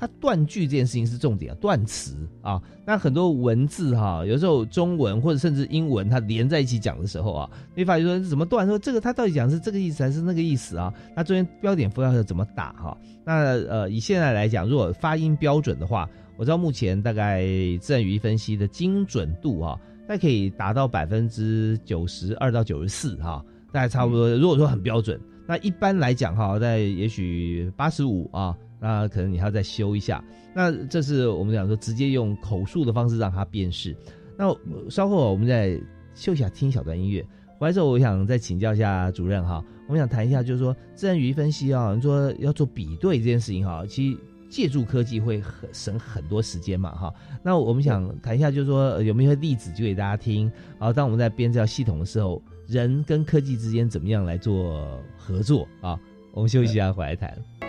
[0.00, 8.66] 它断句这件事情是重点啊，断词啊，那很多文字哈，有时候中文或者甚至英文它连在一起讲的时候啊，你发现说怎么断？
[8.66, 10.90] 说这个它到底讲是这个意思还是那个意思啊？
[11.14, 12.96] 那中间标点符号要怎么打哈？
[13.26, 17.44] 那呃，以现在来讲，如果发音标准的话，我知道目前大概
[17.78, 19.78] 自然语义分析的精准度啊，
[20.08, 24.34] 大概可以达到百分之九十二到九十四哈，大概差不多。
[24.34, 28.56] 如果说很标准，那一般来讲哈，在也许八十五啊。
[28.80, 30.24] 那可能你还要再修一下。
[30.54, 33.94] 那这是我们讲说直接用口述的方式让它辨识。
[34.36, 34.52] 那
[34.88, 35.80] 稍后我们再
[36.14, 37.24] 休息下，听一小段音乐。
[37.58, 39.62] 回来之后，我想再请教一下主任哈。
[39.86, 44.18] 我们想谈一下，就是说自然语义分析啊，你说要做比对这件事情哈，其实
[44.48, 47.12] 借助科技会很省很多时间嘛哈。
[47.42, 50.50] 那我们想谈一下，就是说有没有例子就给大家听。
[50.78, 56.00] 好，当我们在编这套系统的时候，人跟科技之间怎么样来做合作啊？
[56.32, 57.59] 我们休息一下，回来谈。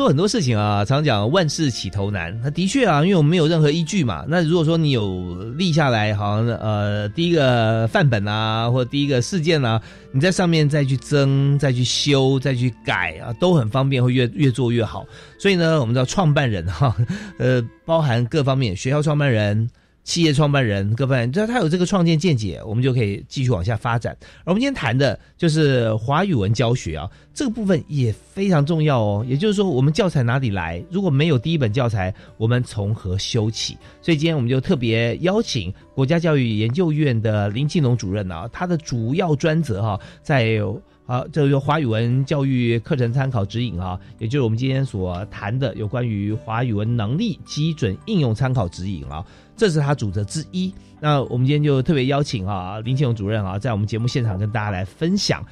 [0.00, 2.34] 做很多事情啊，常讲万事起头难。
[2.42, 4.24] 那的确啊，因为我们没有任何依据嘛。
[4.26, 9.78] 那如果说你有立下来，好像呃第一个范本啊，或者第一个事件啊，
[10.10, 15.04] 你在上面再去增、再去修、再去改啊，都很方便，会越越做越好。
[15.38, 16.96] 所以呢，我们知道创办人哈，
[17.36, 19.68] 呃，包含各方面，学校创办人。
[20.02, 24.16] 企业创办人各方面，只要他有这个创建见解，我们就可以继续往下发展。
[24.44, 29.24] 而我们今天谈的就是华语文教学啊，这个部分也非常重要哦。
[29.28, 30.82] 也就是说，我们教材哪里来？
[30.90, 33.76] 如果没有第一本教材，我们从何修起？
[34.00, 40.60] 所以今天我们就特别邀请国家教育研究院的林庆龙主任啊，他的主要专责哈，在
[41.06, 49.24] 啊，这个华语文教育课程参考指引啊，也就是我们今天所谈的有关于华语文能力基准应用参考指引啊。
[49.60, 50.74] 这是他主责之一。
[50.98, 55.44] 那我们今天就特别邀请啊林庆勇主任啊，在我们节目现场跟大家来分享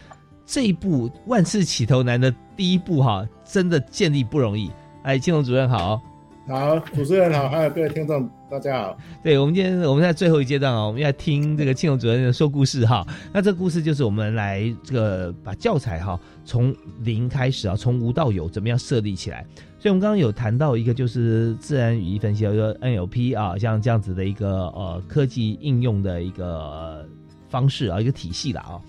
[0.47, 4.71] 这一部万事起头难的第一步哈，真的建立不容易。
[5.03, 6.01] 哎，庆龙主任好，
[6.49, 8.97] 好，主持人好，还有各位听众大家好。
[9.23, 13.07] 对我们今天我们在最后一阶段啊，我们要听这个庆龙主任说故事哈。
[13.31, 19.45] 那这个故事就是我们来这个把教材哈从零开始啊，从无到有怎么样设立起来。
[19.81, 27.09] 所以，我们刚刚有谈到一个，就是自然语义分析，叫做 NLP 啊，像这样子的一个呃科技应用的一个
[27.49, 28.81] 方式啊，一个体系了啊。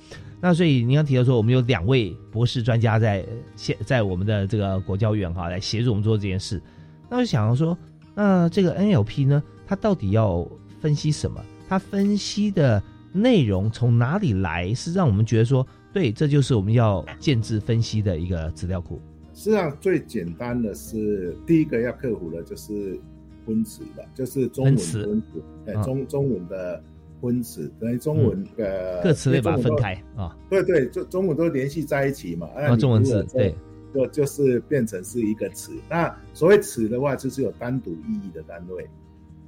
[0.42, 3.24] 那所以您刚提到说，我们有两位博士专家在
[3.56, 6.60] 现在我们的这个国教院哈，来协助我们做这件事。
[7.08, 7.78] 那我想要说，
[8.16, 10.48] 那这个 NLP 呢，它到底要
[10.80, 11.40] 分析什么？
[11.68, 12.82] 它分析的
[13.14, 14.74] 内容从哪里来？
[14.74, 19.00] 是让我们觉得说，对，这就是我们要建制分析的一个资料库。
[19.40, 23.00] 实际上最简单的是第一个要克服的就是
[23.46, 26.84] 婚词吧，就是中文分词，对中中文的
[27.22, 33.56] 婚词，等于中文的各词类把它分开啊，对对，就中文都联系在一起嘛，啊，中文字对，
[33.94, 35.72] 就就是变成是一个词。
[35.90, 38.86] 那所谓词的话，就是有单独意义的单位，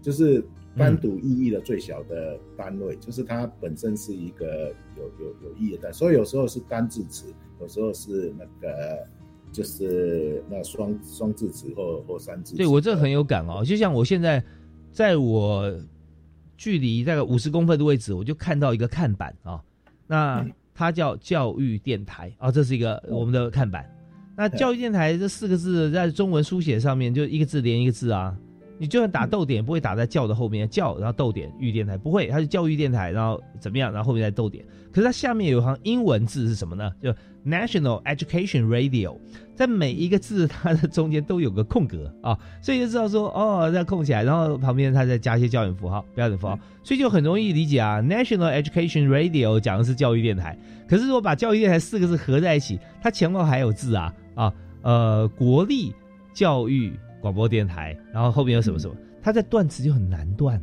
[0.02, 0.42] 就是
[0.78, 7.26] 单独意义的最小的单位，就是它本身是一个有有有意义的，所以有时候是单字词，
[7.60, 9.06] 有时候是那个。
[9.52, 13.64] 就是那双双字词或或三字，对我这很有感哦。
[13.66, 14.44] 就像我现在
[14.92, 15.74] 在我
[16.58, 19.62] 距离大概五十公分的位置，我就看到一个看板啊，
[20.08, 23.86] 那它叫教育电台啊，这是一个我们的看板。
[24.38, 28.36] 那教育电台这四个字在中文书写上面就一个字连一个字啊，
[28.82, 34.66] 你就算打逗点不会打在教的后面，教然后逗点育电台不会，它是教育电台，然后怎么样，然后后面再逗点。
[34.92, 36.92] 可是它下面有一行英文字是什么呢？
[37.00, 37.14] 就
[37.46, 39.16] National Education Radio，
[39.56, 48.02] 在每一个字它的中间都有个空格啊，所以就知道说哦，这空起来，然后旁边它再加一些标点符号，标点符号，所以就很容易理解啊。
[48.02, 50.58] National Education Radio 讲的是教育电台，
[50.90, 55.94] 可是如果把教育电台四个字合在一起，它前后还有字啊啊呃国立
[56.34, 56.92] 教育
[57.22, 60.62] 广播电台，然后后面有什么什么，它在断词就很难断，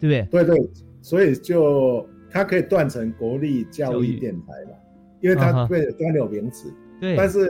[0.00, 0.44] 对不对？
[0.44, 0.70] 对对，
[1.02, 4.72] 所以就它可以断成国立教育电台嘛。
[5.20, 7.40] 因为它对专有名词，对，但是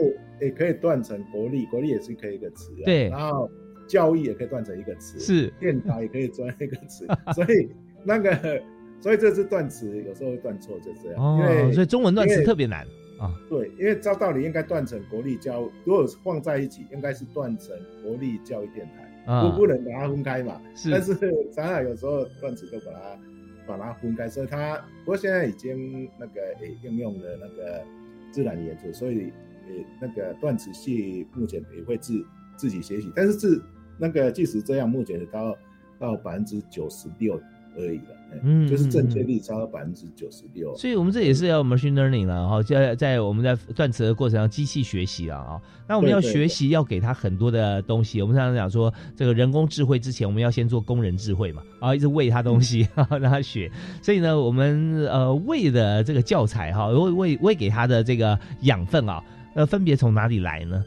[0.41, 3.47] 也可以断成国立，国立也是可以一个词，啊对，然后
[3.87, 7.05] 教育也可以断成一个词，是，电台也可以专一个词，
[7.35, 7.69] 所以
[8.03, 8.59] 那个，
[8.99, 12.83] 所以这是断词，有时候会断错，就这样，因为所以中文断词特别难
[13.19, 21.15] 啊，对，因为照道理应该断成国立教，如果放在一起，应该是断成国立教育电台，啊不不能把它分开嘛，是，但是
[21.51, 23.19] 咱俩有时候断词都把它。
[23.67, 27.83] 把它分开，所以它不过现在已经那个诶应用了那个
[28.31, 29.31] 自然语言，所以
[29.67, 32.25] 诶那个断词系目前也会自
[32.57, 33.63] 自己学习，但是自
[33.99, 35.55] 那个即使这样，目前到
[35.99, 37.39] 到百分之九十六。
[37.77, 45.61] 而已了，嗯，就是正确率超百分之九十六，所以我们这也是要 machine learning 了哈，在在我们在断词的过程上，机器学习了啊。
[45.87, 48.21] 那我们要学习，要给他很多的东西。
[48.21, 53.71] 我们常常讲说，这个人工智慧之前，我们要先做工人智慧嘛，啊，一直喂他东西， 让他学。
[54.01, 59.23] 所以呢，我们呃喂的这个教材哈，喂喂喂给他的这个养分啊，
[59.55, 60.85] 呃，分别从哪里来呢？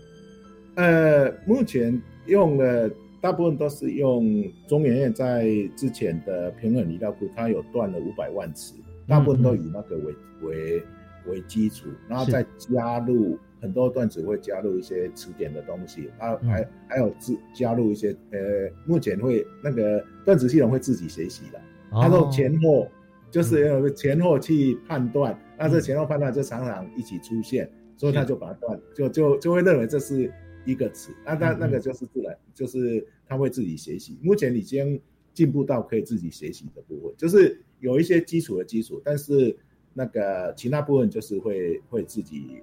[0.77, 2.91] 呃，目前用了。
[3.23, 5.47] 大部分都是用中研院在
[5.77, 8.75] 之前的平衡语料库，它有断了五百万词，
[9.07, 10.83] 大部分都以那个为为
[11.29, 18.39] 为基础，然后再加入很多段子会加入一些词典的东西，啊，还还有自加入一些呃，
[18.85, 21.61] 目前会那个段子系统会自己学习的，
[21.93, 22.89] 它说前后
[23.31, 30.29] 就是要前后去判断，那这前后判断就常常一起出现，所以他就把它断，就就就会认为这是。
[30.65, 34.19] 一个词，那那那个就是自然，就是他会自己学习。
[34.23, 35.01] 目前已经
[35.35, 39.57] 进步到可以自己学习的部分，就是有一些基础的基础，但是
[39.93, 42.63] 那个其他部分就是会会自己，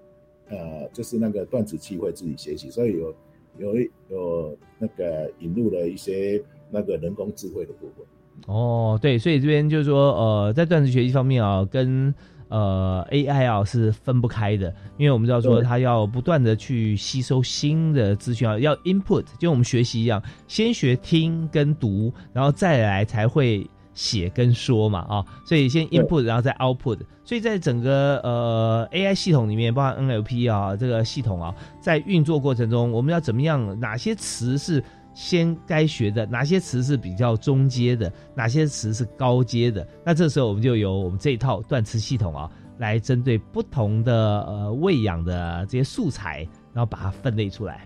[0.50, 2.70] 呃，就是那个断子器会自己学习。
[2.70, 3.16] 所以有
[3.58, 3.76] 有
[4.10, 6.42] 有那个引入了一些
[6.72, 8.06] 那个人工智慧的部分。
[8.48, 12.14] 哦，对，所以这边就是说，呃，在断子学习方面啊，跟
[12.50, 33.80] 呃 AI 啊是分不开的，因为我们知道说它要不断的去吸收新的资讯啊，要 input，就我们学习一样，先学听跟读，然后再来才会写跟说嘛啊，所以先 input，然后再 output，所以在整个呃 AI 系统里面，包含 NLP 啊这个系统啊，在运作过程中，我们要怎么样？
[33.80, 34.84] 哪些词是？
[35.20, 39.86] 先该学的哪些词是比较中阶的，哪些词是高阶的？
[40.06, 47.86] 那这时候我们就由我们这一套断词系统啊，来针对不同的呃喂养的这些素材，然后把它分类出来。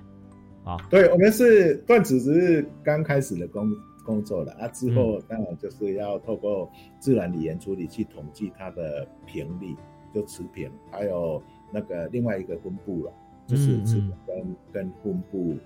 [0.64, 3.68] 啊，对，我们是断词只是刚开始的工
[4.06, 6.70] 工作了啊，之后当然就是要透过
[7.00, 9.76] 自然语言处理去统计它的频率，
[10.14, 13.12] 就词频，还有那个另外一个分布了，
[13.48, 15.58] 就是词跟跟分布。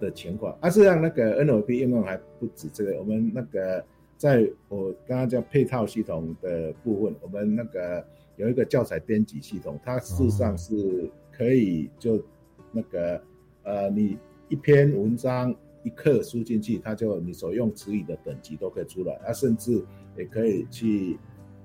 [0.00, 2.98] 的情况，啊，实际上那个 NLP 应用还不止这个。
[2.98, 3.84] 我们那个
[4.16, 8.04] 在我刚刚叫配套系统的部分，我们那个
[8.36, 12.22] 有一个教材编辑系统，它事实上是可以就
[12.72, 13.20] 那个
[13.62, 14.16] 呃，你
[14.48, 19.84] 一篇文章一课输进去，它就你所用词语的等级都可以出来，啊，甚至
[20.16, 21.18] 也可以去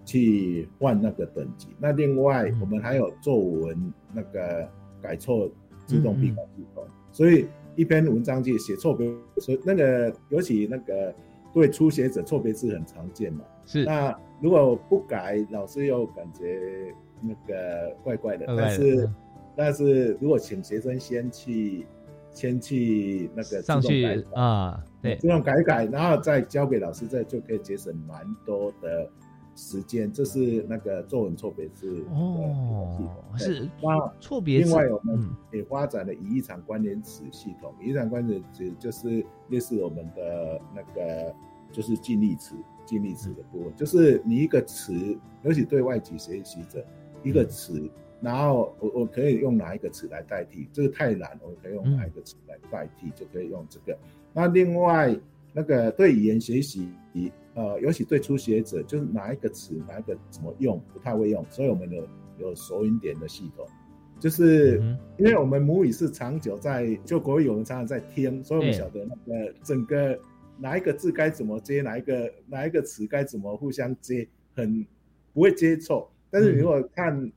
[0.05, 1.67] 去换那个等级。
[1.79, 4.67] 那另外我们还有作文那个
[5.01, 5.49] 改错
[5.85, 7.47] 自动批改系统，所以。
[7.75, 9.07] 一篇文章去写错别，
[9.37, 11.13] 所以那个尤其那个
[11.53, 13.45] 对初学者错别字很常见嘛。
[13.65, 13.83] 是。
[13.85, 18.45] 那如果不改，老师又感觉那个怪怪的。
[18.47, 19.09] 但是，
[19.55, 21.85] 但是如果请学生先去，
[22.31, 29.09] 先去那个上去啊，对，自动改改，然后再交给老师，这就可以节省蛮多的。
[29.55, 32.97] 时间，这是那个作文错别字哦，
[33.37, 34.69] 是那错别字。
[34.69, 37.73] 另外，我们也发展了语义场关联词系统。
[37.79, 41.35] 语义场关联词就是类似我们的那个，
[41.71, 43.75] 就是近义词、近义词的部分。
[43.75, 44.93] 就是你一个词，
[45.43, 46.83] 尤其对外籍学习者，
[47.21, 47.91] 一个词，
[48.21, 50.67] 然后我我可以用哪一个词来代替？
[50.71, 53.11] 这个太难，我可以用哪一个词来代替？
[53.15, 53.97] 就可以用这个。
[54.33, 55.13] 那另外，
[55.51, 56.89] 那个对语言学习。
[57.53, 62.07] 呃，尤其对初学者，就是哪一个词，哪一个怎么用，不太会用，所以我们有
[62.39, 63.67] 有索引点的系统，
[64.19, 64.81] 就是
[65.17, 70.17] 因为我们母语是长久在就国语，我们常常在听，所以我们晓得那个整个
[70.57, 74.25] 哪一个字该怎么接，哪一个哪一个词该怎么互相接，
[74.55, 74.87] 很
[75.33, 76.09] 不会接错。
[76.29, 77.31] 但是如果看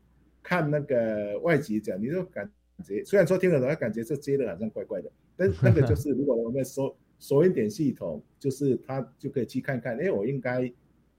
[0.44, 2.48] 看那个外籍讲，你就感
[2.84, 6.96] 觉虽然说听得懂，感觉这接的好像怪怪的，但那个 就是如果我们说。
[7.18, 10.70] 索引点系统就是他就可以去看看，哎，我应该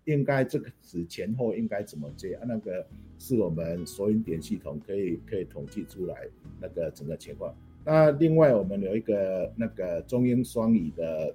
[0.04, 2.44] 应该这个词前后应该怎么接啊？
[2.48, 2.86] 那个
[3.18, 6.16] 是我们索引点系统可以可以统计出来
[6.62, 7.56] 那个整个情况。
[7.84, 11.34] 那另外我们有一个那个中英双语的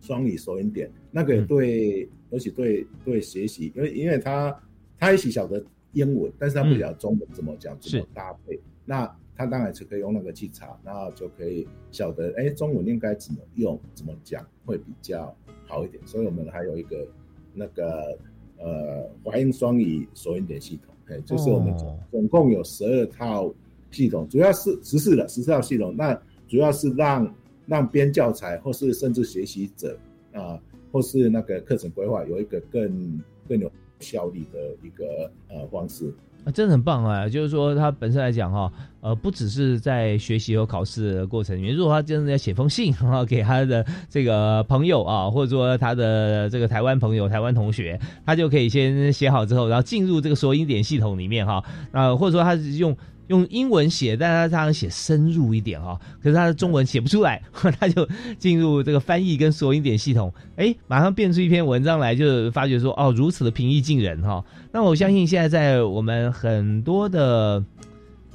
[0.00, 4.62] 双语索引点，那个对，尤其对对学习，因为因为他
[4.98, 9.16] 他也许晓得英文，但是他不晓得中文怎么讲怎么搭配，那。
[9.34, 15.34] 他当然是可以用那个去查，然后就可以晓得，哎，中文应该怎么用、怎么讲会比较
[15.66, 16.00] 好一点。
[16.06, 17.06] 所以我们还有一个
[17.54, 18.16] 那个
[18.58, 23.52] 呃华英双语索引点系统，哎，就是我们总总共有十二套
[23.90, 25.94] 系统，主要是十四的十四套系统。
[25.96, 26.14] 那
[26.46, 27.34] 主要是让
[27.66, 29.98] 让编教材或是甚至学习者
[30.32, 30.60] 啊，
[30.92, 36.12] 或是那个课程规划有一个更更有效率的一个呃方式。
[36.44, 37.28] 啊，真的很棒啊！
[37.28, 52.96] 就是说，他本身来讲哈，呃，不只是在学习和考试的过程里面，如果他真的要写封信哈，给他的这个朋友啊，或者说他的这个台湾朋友、台湾同学，他就可以先写好之后，然后进入这个索引点系统里面哈，啊，或者说他是用。
[53.28, 57.40] 用英文写，但他这样写深入一点哈，可是他的中文写不出来，
[57.78, 58.06] 他就
[58.38, 64.44] 进入这个翻译跟索引点系统，哎，马上变出一篇文章来，就发觉说哦，如此的平易近人哈。
[64.72, 67.64] 那我相信现在在我们很多的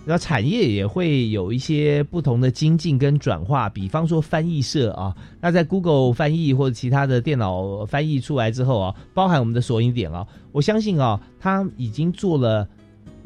[0.06, 12.68] 那产业也会有一些不同的精进跟转化，比方说翻译社啊，那在 Google 翻译或者其他的电脑翻译出来之后啊，包含我们的索引点啊，我相信啊，他已经做了。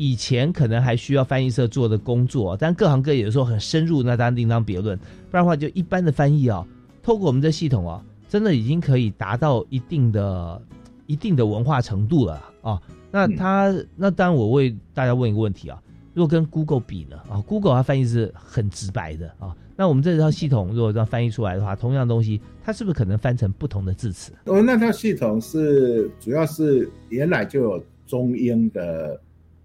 [0.02, 4.98] 以前可能还需要翻译社做的工作，但各行各业有时候很深入，那当然另当别论。
[5.30, 6.66] 不然的话，就一般的翻译啊，
[7.04, 10.60] 透过我们的系统啊，真的已经可以达到一定的、
[11.06, 12.82] 一定的文化程度了啊。
[13.12, 15.80] 那他，那当然我为大家问一个问题啊，
[16.16, 17.18] 如果跟 Google 比呢？
[17.30, 19.56] 啊，Google 它翻译是很直白的啊。
[19.76, 24.32] 那我们这套系统如果这样翻译出来的话，同样东西，它是不是可能翻成不同的字词？
[24.46, 29.22] 我们那套系统是主要是原来就有中英的。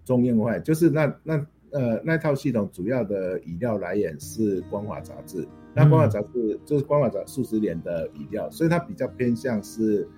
[0.07, 5.43] 中英文就是那那呃那套系统主要的语料来源是《光华杂志》，
[5.75, 10.09] 那光华杂志就是光华杂数十年的语料，所以它比较偏向是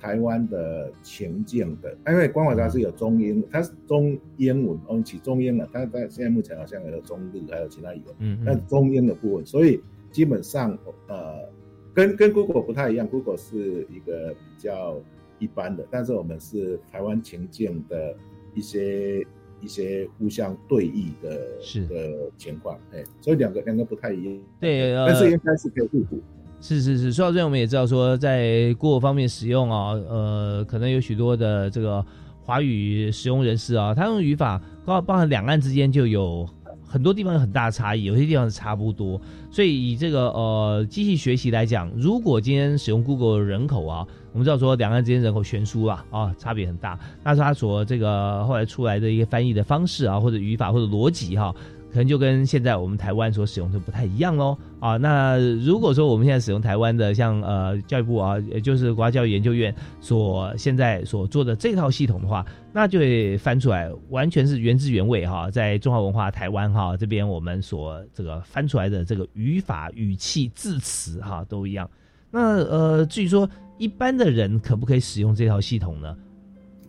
[0.00, 1.94] 台湾的情境的。
[2.06, 5.68] 因为光华杂志有中英，它是中英文，我们起中英了。
[5.72, 9.82] 它它现在目前好像有中日，还有其他语文，嗯那中英的部分，所以
[10.12, 10.78] 基本上
[11.08, 11.48] 呃，
[11.92, 14.98] 跟跟 Google 不太一样，Google 是一个比较
[15.40, 18.16] 一般的，但是我们是台湾情境的
[18.54, 19.24] 一些。
[19.64, 21.94] 一些互相对弈的是的
[22.36, 26.20] 情况，哎，所以两个两个不太一样，对，呃、但是应该是可以互补。
[26.60, 32.04] 是是是，说到这，我们也知道说，在 Google 方面使用啊，呃，可能有许多的这个
[32.42, 36.44] 华语使用人士啊，他用语法包包含两岸之间就有
[36.84, 39.20] 很多地方有很大的差异，有些地方是差不多。
[39.48, 44.04] 所以以这个呃机器学习来讲，如果今天使用 Google 的人口啊。
[44.32, 46.98] 我们知道说两岸之间人口悬殊啊，啊，差别很大。
[47.22, 51.54] 那是他所这个后来出来的一个翻译的方式啊，或者语法或者逻辑哈，
[51.92, 54.56] 可能就跟现在我们台湾所使用的不太一样喽。
[54.80, 71.86] 啊，那如果说我们现在使用台湾的像呃教育部啊，也就是国家教育研究院所现在所做的这套系统的话，那就会翻出来完全是原汁原味哈，在中华文化台湾哈这边我们所这个翻出来的这个语法、语气、字词哈都一样。
[72.30, 73.46] 那呃，至于说。
[73.78, 76.16] 一般的人可不可以使用这套系统呢？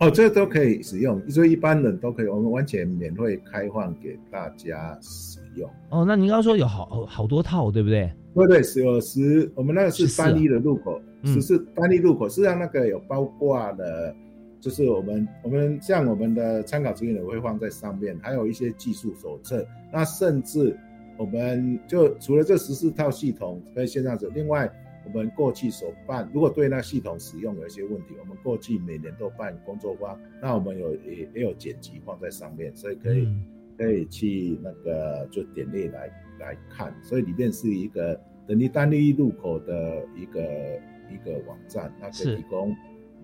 [0.00, 5.70] 哦，这都可以使用，所以一般人都可以，我们完全免费开放给大家使用。
[5.90, 8.12] 哦，那您刚刚说有好好多套，对不对？
[8.34, 14.12] 对对，是有十，我们那个是单一的入口，只是单一入口，实际上那个有包括了，
[14.60, 20.76] 就是我们我们像我们的参考指引也会放在上面，还有一些技术手册，那甚至
[21.16, 24.68] 我们就除了这十四套系统可以线上走，另外。
[25.06, 33.28] 我们过去所办，如果对那系统使用有一些问题，我们过去每年都办工作坊，那我们有也也有剪辑放在上面，所以可以
[33.76, 40.42] 可以去那个就点列来来看，所以里面是一个等于单一入口的一个
[41.10, 42.74] 一个网站，它可以提供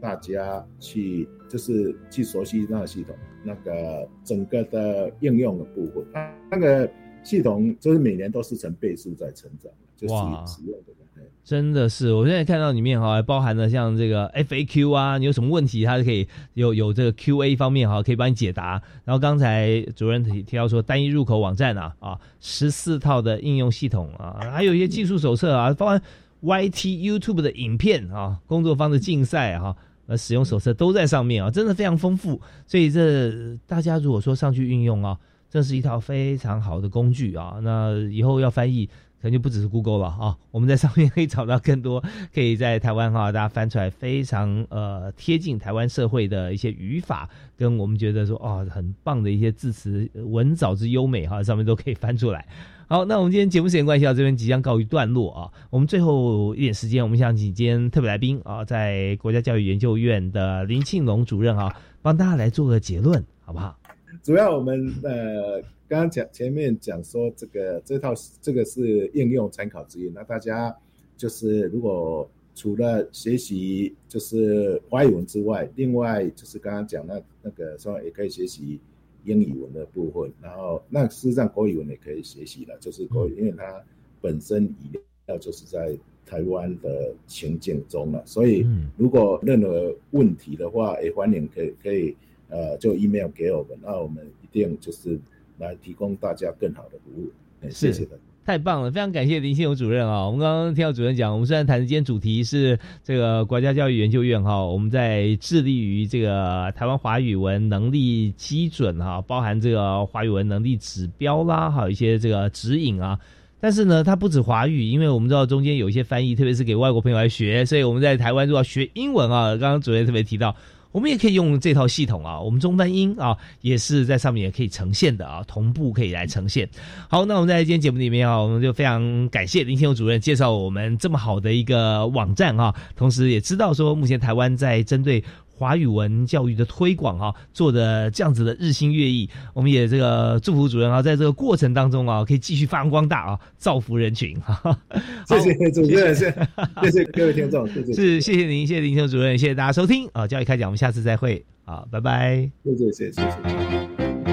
[0.01, 3.15] 大家去就是去熟悉那个系统，
[3.45, 6.91] 那个整个的应用的部分，它那个
[7.23, 10.15] 系统就是每年都是成倍数在成长，就是
[10.53, 10.95] 使用的。
[11.43, 18.81] 真的是，我现在看到里面哈，还包含了像这个 FAQ 啊，你有什么问题，它是可以有有这个 QA 方面哈，可以帮你解答。
[19.05, 26.01] 然后刚才主任提提到说，单一入口网站啊，啊，十四套的应用系统啊，还有一些技术手册啊，包含
[26.41, 32.41] YT YouTube 的影片啊，工作坊的竞赛哈，呃，使用手册都在上面啊，真的非常丰富。
[32.65, 35.19] 所以这大家如果说上去运用啊，
[35.51, 37.59] 这是一套非常好的工具啊。
[37.63, 38.89] 那以后要翻译。
[39.23, 52.49] 可能就不只是 Google 了啊，我们在上面可以找到更多可以在台湾哈，大家翻出来非常呃贴近台湾社会的一些语法，跟我们觉得说哦很棒的一些字词文藻之优美哈，上面都可以翻出来。
[52.89, 63.77] 好，那我们今天节目时间关系到这边即将告一段落啊，我们最后一点时间，我们想请今天特别来宾啊，在国家教育研究院的林庆龙主任啊，帮大家来做个结论，好不好？
[64.23, 65.63] 主要我们呃。
[65.91, 70.73] 刚刚讲前面讲说这个这套这个是应用参考之一，那大家
[71.17, 78.79] 就是如果除了学习就是华语文之外，另外就是刚刚讲那那个说也可以学习
[79.25, 83.83] 英语文的部分，然后那事实上国语文也可以学习了，就是国语，因为它
[84.21, 84.97] 本身语
[85.27, 88.65] 料就是在台湾的情境中了，所以
[88.97, 92.17] 如果任何问题的话，也欢迎可以可以
[92.51, 95.19] 呃就 email 给我们，那我们一定就是。
[95.61, 97.31] 来提供大家更好的服务，
[97.69, 100.25] 谢谢的，太棒了，非常感谢林信勇主任啊！
[100.25, 113.21] 我们刚刚听到主任讲，我们虽然谈的今天主题是这个国家教育研究院哈，我们在致力于这个台湾华语文能力基准哈，包含这个华语文能力指标啦，还有一些这个指引啊。
[113.61, 120.57] 但是呢，它不止华语，因为我们知道中间有一些翻译，特别是给外国朋友来学，所以我们在台湾如果要学英文啊，刚刚主任特别提到。
[120.93, 126.69] 我们也可以用这套系统啊，我们中翻英啊，也是在上面也可以呈现的啊，同步可以来呈现。
[127.09, 135.23] 好，那我们在今天节目里面啊，我们就非常感谢林天勇主任介绍我们这么好的一个网站啊，同时也知道说目前台湾在针对。
[135.61, 144.35] 华语文教育的推广啊，做的这样子的日新月异，我们也这个祝福主任啊，在这个过程当中啊，可以继续发扬光大啊，造福人群。
[145.29, 146.91] 谢谢主任，谢谢。
[146.91, 147.93] 谢各位听众，谢谢。
[147.93, 150.09] 是谢谢您，谢谢林秀主任，谢谢大家收听。
[150.15, 154.30] 啊，教育开讲，我们下次再会，啊，拜拜，谢谢谢谢谢。